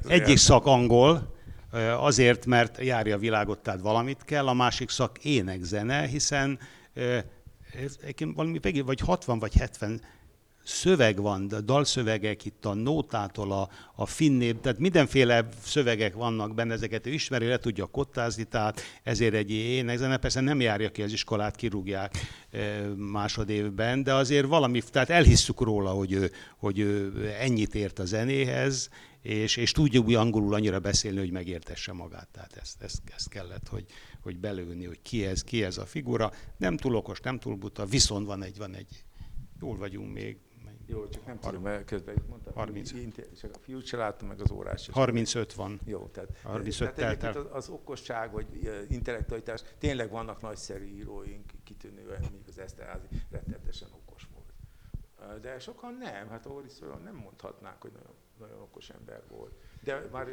egyik 0.07 0.37
szak 0.37 0.67
angol, 0.67 1.35
azért, 1.99 2.47
mert 2.47 2.79
járja 2.79 3.15
a 3.15 3.19
világot, 3.19 3.59
tehát 3.59 3.81
valamit 3.81 4.25
kell, 4.25 4.47
a 4.47 4.53
másik 4.53 4.91
szak 4.91 5.19
énekzene, 5.25 6.07
hiszen 6.07 6.59
valami 8.35 8.61
vagy 8.85 9.01
60 9.01 9.39
vagy 9.39 9.55
70 9.55 10.01
szöveg 10.65 11.21
van, 11.21 11.49
de 11.49 11.61
dalszövegek 11.61 12.45
itt 12.45 12.65
a 12.65 12.75
nótától 12.75 13.53
a, 13.53 13.69
a 13.95 14.07
finnébb, 14.07 14.61
tehát 14.61 14.79
mindenféle 14.79 15.49
szövegek 15.63 16.15
vannak 16.15 16.55
benne, 16.55 16.73
ezeket 16.73 17.07
ő 17.07 17.11
ismeri, 17.11 17.47
le 17.47 17.59
tudja 17.59 17.87
kottázni, 17.87 18.45
tehát 18.45 18.81
ezért 19.03 19.35
egy 19.35 19.51
énekzene, 19.51 20.17
persze 20.17 20.41
nem 20.41 20.61
járja 20.61 20.91
ki 20.91 21.03
az 21.03 21.13
iskolát, 21.13 21.57
kirúgják 21.57 22.15
másodévben, 22.97 24.03
de 24.03 24.15
azért 24.15 24.47
valami, 24.47 24.83
tehát 24.91 25.11
elhisszük 25.11 25.61
róla, 25.61 25.91
hogy 25.91 26.13
ő, 26.13 26.31
hogy 26.57 26.79
ő 26.79 27.13
ennyit 27.41 27.75
ért 27.75 27.99
a 27.99 28.05
zenéhez, 28.05 28.91
és, 29.23 29.57
és 29.57 29.73
tudja 29.73 30.01
úgy 30.01 30.15
angolul 30.15 30.55
annyira 30.55 30.81
beszélni, 30.81 31.19
hogy 31.19 31.31
megértesse 31.31 31.93
magát. 31.93 32.29
Tehát 32.33 32.57
ezt, 32.61 32.83
ezt, 32.83 33.03
ezt 33.17 33.29
kellett, 33.29 33.69
hogy, 33.69 33.85
hogy 34.21 34.39
belőni, 34.39 34.85
hogy 34.85 35.03
ki 35.03 35.25
ez, 35.25 35.43
ki 35.43 35.65
ez 35.65 35.79
a 35.79 35.87
figura. 35.87 36.33
Nem 36.57 36.77
túl 36.77 36.95
okos, 36.95 37.21
nem 37.21 37.39
túl 37.39 37.57
buta, 37.57 37.85
viszont 37.85 38.27
van 38.27 38.43
egy, 38.43 38.59
van 38.59 38.75
egy, 38.75 39.05
jól 39.61 39.77
vagyunk 39.77 40.13
még, 40.13 40.37
jó, 40.87 41.09
csak 41.09 41.27
nem 41.27 41.39
tudom, 41.39 41.63
mert 41.63 41.85
közben 41.85 42.15
itt 42.15 42.29
mondtam, 42.29 42.55
30. 42.55 42.91
csak 43.41 43.51
a 43.55 43.59
fiút 43.59 43.85
se 43.85 43.97
láttam, 43.97 44.29
meg 44.29 44.41
az 44.41 44.51
órás 44.51 44.89
is. 44.89 44.95
35 44.95 45.53
van. 45.53 45.81
Jó, 45.85 46.07
tehát, 46.07 46.39
35 46.43 46.95
tehát 46.95 47.25
el. 47.25 47.37
Az, 47.37 47.47
az 47.51 47.69
okosság, 47.69 48.33
vagy 48.33 48.47
intellektualitás, 48.89 49.63
tényleg 49.79 50.11
vannak 50.11 50.41
nagyszerű 50.41 50.85
íróink, 50.85 51.53
kitűnően, 51.65 52.21
mondjuk 52.21 52.49
az 52.49 52.59
Eszterházi 52.59 53.07
rettetesen 53.31 53.89
okos 53.93 54.29
volt. 54.33 55.41
De 55.41 55.59
sokan 55.59 55.95
nem, 55.95 56.29
hát 56.29 56.47
Óriszról 56.47 56.97
nem 56.97 57.15
mondhatnánk, 57.15 57.83
hogy 57.83 57.93
nagyon, 57.93 58.15
nagyon 58.39 58.61
okos 58.61 58.91
ember 58.91 59.23
volt. 59.29 59.53
De 59.83 60.09
már 60.13 60.29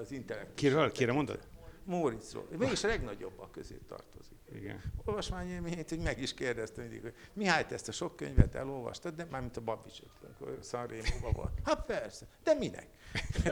az 0.00 0.10
intellektus. 0.12 0.54
Kiről? 0.54 0.92
Kire 0.92 1.12
mondod? 1.12 1.48
Móriczról. 1.86 2.46
Mégis 2.58 2.84
a 2.84 2.88
legnagyobbak 2.88 3.52
közé 3.52 3.78
tartozik. 3.88 4.38
Igen. 4.54 4.82
Olvasmányélményét, 5.04 5.88
hogy 5.88 5.98
meg 5.98 6.20
is 6.20 6.34
kérdeztem 6.34 6.84
mindig, 6.84 7.02
hogy 7.02 7.14
Mihály, 7.32 7.66
te 7.66 7.74
ezt 7.74 7.88
a 7.88 7.92
sok 7.92 8.16
könyvet 8.16 8.54
elolvastad, 8.54 9.14
de 9.14 9.26
már 9.30 9.40
mint 9.40 9.56
a 9.56 9.60
Babicsot, 9.60 10.10
amikor 10.24 10.58
Sanrémóban 10.62 11.32
volt. 11.32 11.50
Hát 11.64 11.84
persze, 11.86 12.26
de 12.44 12.54
minek? 12.54 12.86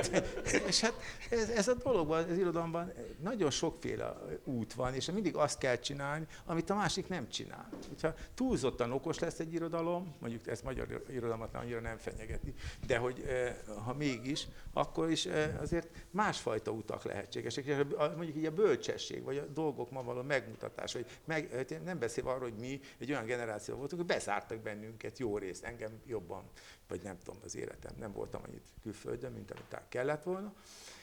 és 0.69 0.81
hát 0.81 0.95
ez, 1.31 1.49
ez 1.49 1.69
a 1.69 1.75
dologban, 1.75 2.31
az 2.31 2.39
irodalomban 2.39 2.93
nagyon 3.23 3.51
sokféle 3.51 4.17
út 4.45 4.75
van, 4.75 4.95
és 4.95 5.11
mindig 5.11 5.37
azt 5.37 5.59
kell 5.59 5.77
csinálni, 5.77 6.27
amit 6.45 6.71
a 6.71 6.75
másik 6.75 7.09
nem 7.09 7.29
csinál. 7.29 7.69
Ha 8.01 8.15
túlzottan 8.35 8.93
okos 8.93 9.19
lesz 9.19 9.39
egy 9.39 9.53
irodalom, 9.53 10.15
mondjuk 10.19 10.47
ez 10.47 10.61
magyar 10.61 11.03
irodalmat 11.11 11.55
annyira 11.55 11.81
nem 11.81 11.97
fenyegeti, 11.97 12.55
de 12.87 12.99
hogy 12.99 13.25
eh, 13.27 13.57
ha 13.85 13.95
mégis, 13.95 14.47
akkor 14.73 15.11
is 15.11 15.27
eh, 15.27 15.61
azért 15.61 15.89
másfajta 16.11 16.71
utak 16.71 17.05
lehetségesek. 17.05 17.65
És 17.65 17.77
mondjuk 18.25 18.45
így 18.45 18.53
a 18.53 18.63
bölcsesség, 18.63 19.23
vagy 19.23 19.39
a 19.39 19.47
dolgok 19.47 19.91
ma 19.91 20.03
való 20.03 20.23
megmutatás, 20.23 20.93
hogy 20.93 21.07
meg, 21.25 21.67
nem 21.85 21.99
beszél 21.99 22.29
arról, 22.29 22.51
hogy 22.51 22.59
mi 22.59 22.81
egy 22.99 23.11
olyan 23.11 23.27
generáció 23.27 23.77
voltunk, 23.77 24.01
hogy 24.01 24.17
bezártak 24.17 24.59
bennünket 24.59 25.19
jó 25.19 25.39
részt, 25.39 25.65
engem 25.65 26.01
jobban, 26.07 26.45
vagy 26.89 27.03
nem 27.03 27.19
tudom, 27.19 27.41
az 27.45 27.57
életem, 27.57 27.93
nem 27.99 28.13
voltam 28.13 28.43
annyit 28.47 28.67
külföldön, 28.83 29.33
mint 29.33 29.51
amit 29.51 29.89
kellett 29.89 30.23
volna. 30.23 30.55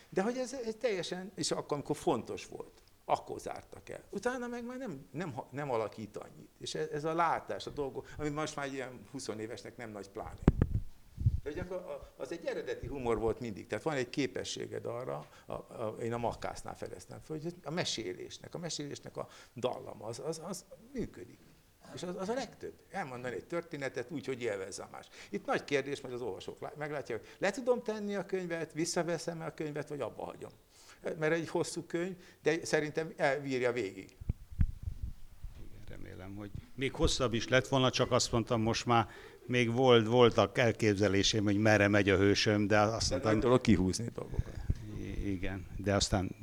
De 0.10 0.22
hogy 0.22 0.38
ez, 0.38 0.54
ez 0.54 0.76
teljesen, 0.80 1.32
és 1.36 1.52
akkor, 1.52 1.74
amikor 1.74 1.96
fontos 1.96 2.46
volt, 2.46 2.82
akkor 3.06 3.40
zártak 3.40 3.90
el. 3.90 4.04
Utána 4.10 4.48
meg 4.48 4.66
már 4.66 4.78
nem, 4.78 5.08
nem, 5.12 5.36
nem 5.52 5.72
alakít 5.72 6.18
annyit. 6.18 6.50
És 6.60 6.76
ez, 6.76 6.88
ez 6.88 7.04
a 7.04 7.14
látás, 7.14 7.66
a 7.66 7.70
dolgok, 7.70 8.10
ami 8.18 8.30
most 8.30 8.56
már 8.56 8.74
ilyen 8.74 9.08
20 9.12 9.28
évesnek 9.28 9.78
nem 9.78 9.92
nagy 9.92 10.10
pláne. 10.10 10.40
Hogy 11.52 11.60
akkor 11.60 12.12
az 12.18 12.32
egy 12.32 12.46
eredeti 12.46 12.88
humor 12.88 13.20
volt 13.20 13.40
mindig. 13.40 13.68
Tehát 13.68 13.84
van 13.84 13.94
egy 13.94 14.10
képességed 14.10 14.86
arra, 14.86 15.28
a, 15.46 15.54
a, 15.54 15.96
én 16.02 16.14
a 16.14 16.18
Makkásznál 16.18 16.76
fedeztem 16.76 17.20
fel, 17.24 17.38
hogy 17.42 17.54
a 17.64 17.72
mesélésnek, 17.72 18.56
a 18.56 18.58
mesélésnek 18.58 19.18
a 19.18 19.28
dallam, 19.56 20.04
az, 20.04 20.20
az, 20.20 20.42
az 20.44 20.66
működik. 20.94 21.40
És 21.94 22.04
az, 22.04 22.16
az 22.16 22.30
a 22.30 22.34
legtöbb. 22.34 22.74
Elmondani 22.90 23.36
egy 23.36 23.46
történetet 23.46 24.12
úgy, 24.12 24.26
hogy 24.26 24.42
élvezze 24.42 24.84
a 24.84 24.90
más. 24.92 25.08
Itt 25.30 25.46
nagy 25.46 25.64
kérdés, 25.64 26.02
majd 26.02 26.14
az 26.14 26.22
olvasók 26.22 26.78
meglátják, 26.78 27.20
hogy 27.20 27.30
le 27.38 27.52
tudom 27.52 27.84
tenni 27.84 28.16
a 28.16 28.26
könyvet, 28.26 28.74
visszaveszem 28.74 29.42
a 29.42 29.50
könyvet, 29.50 29.90
vagy 29.90 30.02
abba 30.02 30.24
hagyom. 30.24 30.52
Mert 31.02 31.34
egy 31.34 31.50
hosszú 31.50 31.84
könyv, 31.84 32.16
de 32.42 32.66
szerintem 32.66 33.14
elvírja 33.16 33.72
végig. 33.72 34.18
Igen, 35.60 35.84
remélem, 35.88 36.36
hogy 36.36 36.52
még 36.76 36.94
hosszabb 36.94 37.34
is 37.34 37.48
lett 37.48 37.68
volna, 37.68 37.90
csak 37.90 38.12
azt 38.12 38.32
mondtam, 38.32 38.62
most 38.62 38.86
már 38.86 39.08
még 39.46 39.74
volt, 39.74 40.08
voltak 40.08 40.58
elképzelésém, 40.58 41.44
hogy 41.44 41.58
merre 41.58 41.88
megy 41.88 42.10
a 42.10 42.18
hősöm, 42.18 42.68
de 42.68 42.80
azt 42.80 43.10
mondtam... 43.10 43.40
tudok 43.40 43.62
kihúzni 43.62 44.10
dolgokat. 44.14 44.54
Igen, 45.26 45.66
de 45.78 45.96
aztán 45.96 46.36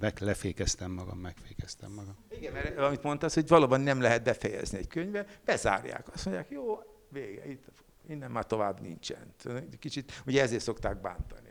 meg 0.00 0.20
lefékeztem 0.20 0.90
magam, 0.90 1.18
megfékeztem 1.18 1.92
magam. 1.92 2.16
Igen, 2.28 2.52
mert 2.52 2.78
amit 2.78 3.02
mondtasz, 3.02 3.34
hogy 3.34 3.48
valóban 3.48 3.80
nem 3.80 4.00
lehet 4.00 4.22
befejezni 4.22 4.78
egy 4.78 4.86
könyvet, 4.86 5.40
bezárják. 5.44 6.12
Azt 6.14 6.24
mondják, 6.24 6.50
jó, 6.50 6.78
vége, 7.08 7.50
itt, 7.50 7.64
innen 8.08 8.30
már 8.30 8.46
tovább 8.46 8.80
nincsen. 8.80 9.34
Kicsit, 9.78 10.22
ugye 10.26 10.42
ezért 10.42 10.62
szokták 10.62 11.00
bántani, 11.00 11.49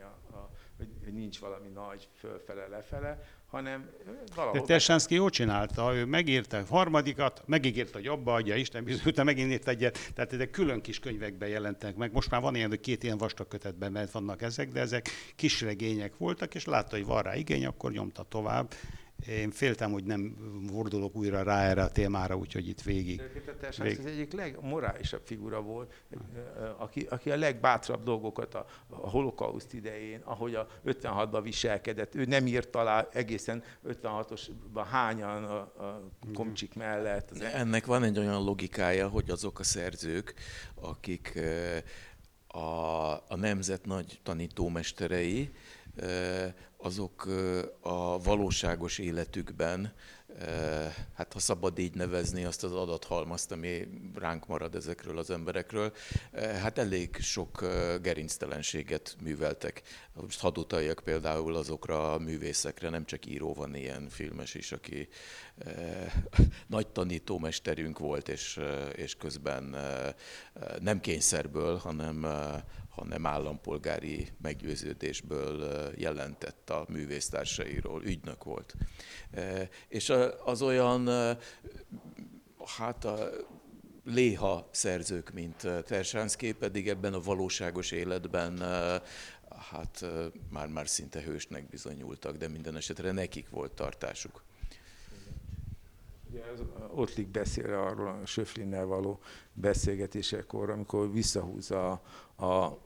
a, 0.80 1.04
hogy 1.04 1.12
nincs 1.12 1.38
valami 1.38 1.68
nagy 1.68 2.08
fölfele, 2.14 2.66
lefele, 2.66 3.22
hanem 3.46 3.90
valahol... 4.34 4.60
De 4.60 4.66
Tersánszki 4.66 5.14
jól 5.14 5.30
csinálta, 5.30 5.94
ő 5.94 6.04
megírta 6.04 6.56
a 6.58 6.64
harmadikat, 6.68 7.42
megígérte, 7.46 7.98
hogy 7.98 8.06
abba 8.06 8.34
adja 8.34 8.54
Isten, 8.54 8.86
utána 9.04 9.24
megint 9.24 9.50
írt 9.50 9.68
egyet, 9.68 9.98
tehát 10.14 10.32
ezek 10.32 10.50
külön 10.50 10.80
kis 10.80 10.98
könyvekben 10.98 11.48
jelentek 11.48 11.96
meg. 11.96 12.12
Most 12.12 12.30
már 12.30 12.40
van 12.40 12.54
ilyen, 12.54 12.68
hogy 12.68 12.80
két 12.80 13.02
ilyen 13.02 13.18
vastag 13.18 13.48
kötetben 13.48 13.92
mert 13.92 14.10
vannak 14.10 14.42
ezek, 14.42 14.68
de 14.68 14.80
ezek 14.80 15.08
kis 15.36 15.60
regények 15.60 16.16
voltak, 16.16 16.54
és 16.54 16.64
látta, 16.64 16.96
hogy 16.96 17.06
van 17.06 17.22
rá 17.22 17.36
igény, 17.36 17.66
akkor 17.66 17.92
nyomta 17.92 18.22
tovább. 18.22 18.74
Én 19.28 19.50
féltem, 19.50 19.92
hogy 19.92 20.04
nem 20.04 20.36
fordulok 20.68 21.16
újra 21.16 21.42
rá 21.42 21.62
erre 21.62 21.82
a 21.82 21.90
témára, 21.90 22.36
úgyhogy 22.36 22.68
itt 22.68 22.82
végig. 22.82 23.16
De 23.60 23.68
vég... 23.82 23.98
az 23.98 24.06
egyik 24.06 24.32
legmorálisabb 24.32 25.22
figura 25.24 25.60
volt, 25.60 25.92
aki, 26.78 27.06
aki 27.10 27.30
a 27.30 27.36
legbátrabb 27.36 28.02
dolgokat 28.02 28.54
a, 28.54 28.66
a 28.88 29.10
holokauszt 29.10 29.74
idején, 29.74 30.20
ahogy 30.24 30.54
a 30.54 30.66
56-ban 30.86 31.40
viselkedett, 31.42 32.14
ő 32.14 32.24
nem 32.24 32.46
írt 32.46 32.76
alá 32.76 33.08
egészen 33.12 33.62
56-osban 33.88 34.86
hányan 34.90 35.44
a, 35.44 35.58
a 35.58 36.02
komcsik 36.34 36.74
mellett. 36.74 37.30
Az 37.30 37.40
Ennek 37.40 37.86
van 37.86 38.02
egy 38.02 38.18
olyan 38.18 38.44
logikája, 38.44 39.08
hogy 39.08 39.30
azok 39.30 39.58
a 39.58 39.62
szerzők, 39.62 40.34
akik 40.74 41.40
a, 42.46 43.12
a 43.12 43.36
nemzet 43.36 43.86
nagy 43.86 44.20
tanítómesterei, 44.22 45.50
azok 46.82 47.26
a 47.80 48.22
valóságos 48.22 48.98
életükben, 48.98 49.92
hát 51.14 51.32
ha 51.32 51.38
szabad 51.38 51.78
így 51.78 51.94
nevezni 51.94 52.44
azt 52.44 52.64
az 52.64 52.72
adathalmazt, 52.72 53.52
ami 53.52 53.88
ránk 54.14 54.46
marad 54.46 54.74
ezekről 54.74 55.18
az 55.18 55.30
emberekről, 55.30 55.92
hát 56.32 56.78
elég 56.78 57.16
sok 57.20 57.60
gerinctelenséget 58.02 59.16
műveltek. 59.22 59.82
Most 60.12 60.40
hadd 60.40 60.58
utaljak 60.58 61.00
például 61.04 61.56
azokra 61.56 62.12
a 62.12 62.18
művészekre, 62.18 62.88
nem 62.88 63.04
csak 63.04 63.26
író 63.26 63.54
van 63.54 63.74
ilyen 63.74 64.08
filmes 64.08 64.54
is, 64.54 64.72
aki 64.72 65.08
nagy 66.66 66.86
tanítómesterünk 66.86 67.98
volt, 67.98 68.28
és, 68.28 68.60
és 68.94 69.14
közben 69.14 69.76
nem 70.80 71.00
kényszerből, 71.00 71.76
hanem 71.76 72.26
hanem 72.90 73.26
állampolgári 73.26 74.28
meggyőződésből 74.42 75.90
jelentett 75.96 76.70
a 76.70 76.84
művésztársairól, 76.88 78.04
ügynök 78.04 78.44
volt. 78.44 78.74
És 79.88 80.12
az 80.44 80.62
olyan, 80.62 81.08
hát 82.76 83.04
a 83.04 83.30
léha 84.04 84.68
szerzők, 84.70 85.32
mint 85.32 85.66
Tersánszké, 85.84 86.52
pedig 86.52 86.88
ebben 86.88 87.14
a 87.14 87.20
valóságos 87.20 87.90
életben 87.90 88.58
hát 89.70 90.04
már, 90.50 90.68
már 90.68 90.88
szinte 90.88 91.22
hősnek 91.22 91.68
bizonyultak, 91.68 92.36
de 92.36 92.48
minden 92.48 92.76
esetre 92.76 93.12
nekik 93.12 93.50
volt 93.50 93.72
tartásuk. 93.72 94.42
Ugye 96.30 96.42
az 96.54 96.62
Ottlik 96.94 97.28
beszél 97.28 97.74
arról 97.74 98.08
a 98.08 98.26
Söflinnel 98.26 98.86
való 98.86 99.20
beszélgetésekor, 99.52 100.70
amikor 100.70 101.12
visszahúzza 101.12 102.02
a, 102.36 102.44
a 102.44 102.78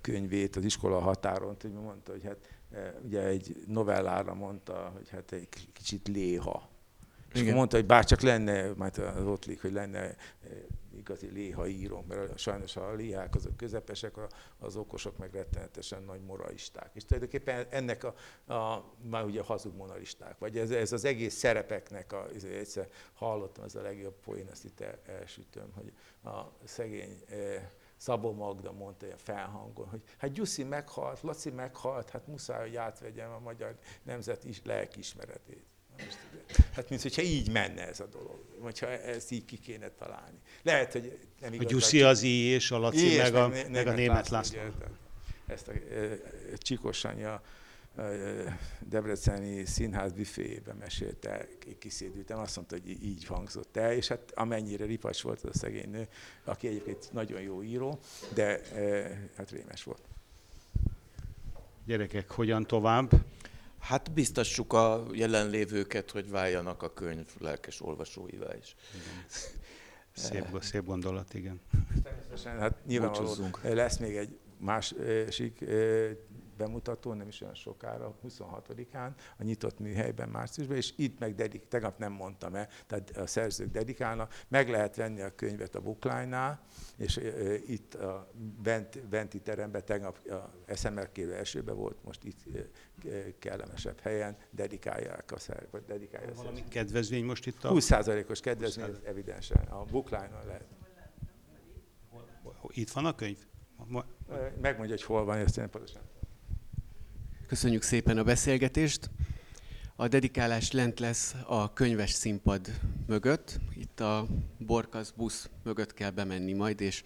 könyvét 0.00 0.56
az 0.56 0.64
iskola 0.64 0.98
határon, 0.98 1.56
hogy 1.60 1.72
mondta, 1.72 2.12
hogy 2.12 2.24
hát 2.24 2.48
e, 2.72 2.98
ugye 3.04 3.22
egy 3.22 3.64
novellára 3.66 4.34
mondta, 4.34 4.92
hogy 4.94 5.08
hát 5.08 5.32
egy 5.32 5.48
kicsit 5.72 6.08
léha. 6.08 6.70
És 7.32 7.40
Igen. 7.40 7.54
mondta, 7.54 7.76
hogy 7.76 7.86
bár 7.86 8.04
csak 8.04 8.20
lenne, 8.20 8.72
majd 8.72 8.98
az 8.98 9.26
Ottlik, 9.26 9.60
hogy 9.60 9.72
lenne 9.72 9.98
e, 9.98 10.16
igazi 10.96 11.26
léha 11.26 11.66
író, 11.66 12.04
mert 12.08 12.38
sajnos 12.38 12.76
a 12.76 12.92
léhák 12.92 13.34
azok 13.34 13.56
közepesek, 13.56 14.14
az 14.58 14.76
okosok 14.76 15.18
meg 15.18 15.34
rettenetesen 15.34 16.02
nagy 16.02 16.20
moralisták. 16.20 16.90
És 16.94 17.04
tulajdonképpen 17.04 17.66
ennek 17.70 18.04
a, 18.04 18.14
a 18.54 18.84
már 19.10 19.24
ugye 19.24 19.42
hazug 19.42 19.76
moralisták, 19.76 20.38
vagy 20.38 20.58
ez, 20.58 20.70
ez 20.70 20.92
az 20.92 21.04
egész 21.04 21.34
szerepeknek, 21.34 22.12
a, 22.12 22.28
egyszer 22.44 22.88
hallottam, 23.12 23.64
ez 23.64 23.74
a 23.74 23.82
legjobb 23.82 24.14
poén, 24.24 24.48
ezt 24.50 24.64
itt 24.64 24.80
el, 24.80 24.98
elsütöm, 25.06 25.72
hogy 25.74 25.92
a 26.32 26.52
szegény 26.64 27.22
eh, 27.28 27.68
Szabó 27.96 28.32
Magda 28.32 28.72
mondta 28.72 29.06
ilyen 29.06 29.18
felhangon, 29.18 29.88
hogy 29.88 30.02
hát 30.18 30.32
Gyuszi 30.32 30.64
meghalt, 30.64 31.20
Laci 31.20 31.50
meghalt, 31.50 32.10
hát 32.10 32.26
muszáj, 32.26 32.60
hogy 32.60 32.76
átvegyem 32.76 33.32
a 33.32 33.38
magyar 33.38 33.76
nemzet 34.02 34.44
is 34.44 34.60
lelkismeretét. 34.64 35.71
Hát, 36.74 36.88
mint 36.88 37.02
hogyha 37.02 37.22
így 37.22 37.50
menne 37.50 37.88
ez 37.88 38.00
a 38.00 38.06
dolog, 38.06 38.44
vagy 38.58 38.78
ha 38.78 38.86
ezt 38.88 39.30
így 39.30 39.44
ki 39.44 39.58
kéne 39.58 39.90
találni. 39.90 40.38
Lehet, 40.62 40.92
hogy 40.92 41.18
nem 41.40 41.52
igaz. 41.52 41.66
A 41.66 41.68
Gyuszi 41.68 42.02
az 42.02 42.22
I 42.22 42.28
és 42.28 42.70
a 42.70 42.78
Laci, 42.78 43.16
meg, 43.16 43.34
a, 43.34 43.48
meg, 43.48 43.70
meg 43.70 43.86
a 43.86 43.92
német 43.92 44.28
László. 44.28 44.58
László. 44.58 44.94
Ezt 45.46 45.68
a 45.68 45.72
e, 45.72 46.18
Csikos 46.56 47.04
anya 47.04 47.42
Debreceni 48.78 49.64
színház 49.64 50.12
büféjében 50.12 50.76
mesélte, 50.76 51.48
kiszédültem, 51.78 52.38
azt 52.38 52.56
mondta, 52.56 52.76
hogy 52.76 53.04
így 53.04 53.24
hangzott 53.24 53.76
el, 53.76 53.92
és 53.92 54.08
hát 54.08 54.32
amennyire 54.34 54.84
ripas 54.84 55.22
volt 55.22 55.40
az 55.42 55.50
a 55.54 55.58
szegény 55.58 55.90
nő, 55.90 56.08
aki 56.44 56.66
egyébként 56.66 57.12
nagyon 57.12 57.40
jó 57.40 57.62
író, 57.62 57.98
de 58.34 58.60
hát 59.36 59.50
rémes 59.50 59.82
volt. 59.84 60.02
Gyerekek, 61.86 62.30
hogyan 62.30 62.66
tovább? 62.66 63.10
Hát 63.82 64.12
biztassuk 64.12 64.72
a 64.72 65.06
jelenlévőket, 65.12 66.10
hogy 66.10 66.30
váljanak 66.30 66.82
a 66.82 66.92
könyv 66.92 67.26
lelkes 67.38 67.80
olvasóivá 67.80 68.56
is. 68.56 68.76
Igen. 68.94 69.24
Szép, 70.14 70.62
szép 70.62 70.84
gondolat, 70.84 71.34
igen. 71.34 71.60
Természetesen, 72.02 72.58
hát 72.58 72.86
nyilvánvalóan 72.86 73.54
lesz 73.62 73.98
még 73.98 74.16
egy 74.16 74.38
másik 74.58 75.64
bemutató, 76.56 77.12
nem 77.12 77.28
is 77.28 77.40
olyan 77.40 77.54
sokára, 77.54 78.14
26-án, 78.28 79.10
a 79.38 79.42
nyitott 79.42 79.78
műhelyben 79.78 80.28
márciusban, 80.28 80.76
és 80.76 80.92
itt 80.96 81.18
meg 81.18 81.34
dedik, 81.34 81.68
tegnap 81.68 81.98
nem 81.98 82.12
mondtam 82.12 82.54
el, 82.54 82.68
tehát 82.86 83.10
a 83.16 83.26
szerzők 83.26 83.70
dedikálnak, 83.70 84.34
meg 84.48 84.68
lehet 84.68 84.96
venni 84.96 85.20
a 85.20 85.34
könyvet 85.34 85.74
a 85.74 85.80
bookline 85.80 86.60
és 86.96 87.16
ö, 87.16 87.54
itt 87.66 87.94
a 87.94 88.30
bent, 88.62 89.06
benti 89.08 89.40
teremben, 89.40 89.84
tegnap 89.84 90.18
a 90.68 90.74
SMRK 90.74 91.18
elsőben 91.18 91.76
volt, 91.76 92.04
most 92.04 92.24
itt 92.24 92.38
ö, 93.04 93.18
kellemesebb 93.38 94.00
helyen 94.00 94.36
dedikálják 94.50 95.32
a 95.32 95.38
szerzők, 95.38 95.86
dedikálja 95.86 96.28
a 96.30 96.34
Valami 96.34 96.54
szerzők. 96.56 96.72
kedvezmény 96.72 97.24
most 97.24 97.46
itt 97.46 97.64
a... 97.64 97.72
20%-os 97.72 98.40
kedvezmény 98.40 98.86
az 98.88 99.00
evidensen, 99.04 99.66
a 99.66 99.84
bookline 99.84 100.42
lehet. 100.46 100.64
Itt 102.68 102.90
van 102.90 103.04
a 103.04 103.14
könyv? 103.14 103.38
Ma- 103.86 104.04
Megmondja, 104.60 104.94
hogy 104.94 105.02
hol 105.02 105.24
van, 105.24 105.38
ezt 105.38 105.58
én 105.58 105.70
pontosan. 105.70 106.02
Köszönjük 107.46 107.82
szépen 107.82 108.18
a 108.18 108.22
beszélgetést. 108.22 109.10
A 109.96 110.08
dedikálás 110.08 110.70
lent 110.70 111.00
lesz 111.00 111.34
a 111.46 111.72
könyves 111.72 112.10
színpad 112.10 112.70
mögött. 113.06 113.58
Itt 113.74 114.00
a 114.00 114.26
Borkasz 114.58 115.10
busz 115.16 115.50
mögött 115.62 115.94
kell 115.94 116.10
bemenni 116.10 116.52
majd, 116.52 116.80
és, 116.80 117.02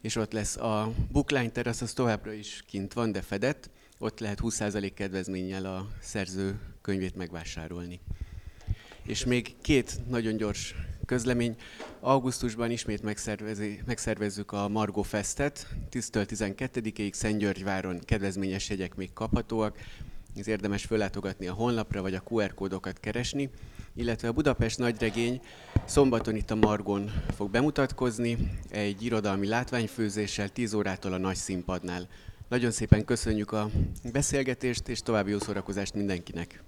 és 0.00 0.16
ott 0.16 0.32
lesz 0.32 0.56
a 0.56 0.92
Bookline 1.12 1.50
terasz, 1.50 1.80
az 1.80 1.92
továbbra 1.92 2.32
is 2.32 2.64
kint 2.66 2.92
van, 2.92 3.12
de 3.12 3.22
fedett. 3.22 3.70
Ott 3.98 4.20
lehet 4.20 4.38
20% 4.42 4.90
kedvezménnyel 4.94 5.64
a 5.64 5.88
szerző 6.00 6.60
könyvét 6.80 7.16
megvásárolni. 7.16 8.00
És 9.02 9.24
még 9.24 9.56
két 9.60 10.00
nagyon 10.08 10.36
gyors 10.36 10.74
közlemény. 11.08 11.56
Augusztusban 12.00 12.70
ismét 12.70 13.02
megszervezi, 13.02 13.80
megszervezzük 13.86 14.52
a 14.52 14.68
Margo 14.68 15.02
Festet. 15.02 15.66
10-től 15.90 16.26
12-ig 16.30 17.12
Szentgyörgyváron 17.12 18.00
kedvezményes 18.04 18.68
jegyek 18.68 18.94
még 18.94 19.12
kaphatóak. 19.12 19.78
Ez 20.36 20.48
érdemes 20.48 20.84
föllátogatni 20.84 21.46
a 21.46 21.52
honlapra, 21.52 22.02
vagy 22.02 22.14
a 22.14 22.22
QR 22.28 22.54
kódokat 22.54 23.00
keresni. 23.00 23.50
Illetve 23.94 24.28
a 24.28 24.32
Budapest 24.32 24.78
Nagyregény 24.78 25.40
szombaton 25.84 26.36
itt 26.36 26.50
a 26.50 26.54
Margon 26.54 27.10
fog 27.36 27.50
bemutatkozni, 27.50 28.36
egy 28.70 29.04
irodalmi 29.04 29.46
látványfőzéssel 29.46 30.48
10 30.48 30.74
órától 30.74 31.12
a 31.12 31.18
nagy 31.18 31.36
színpadnál. 31.36 32.08
Nagyon 32.48 32.70
szépen 32.70 33.04
köszönjük 33.04 33.52
a 33.52 33.70
beszélgetést, 34.12 34.88
és 34.88 35.00
további 35.00 35.30
jó 35.30 35.38
szórakozást 35.38 35.94
mindenkinek! 35.94 36.62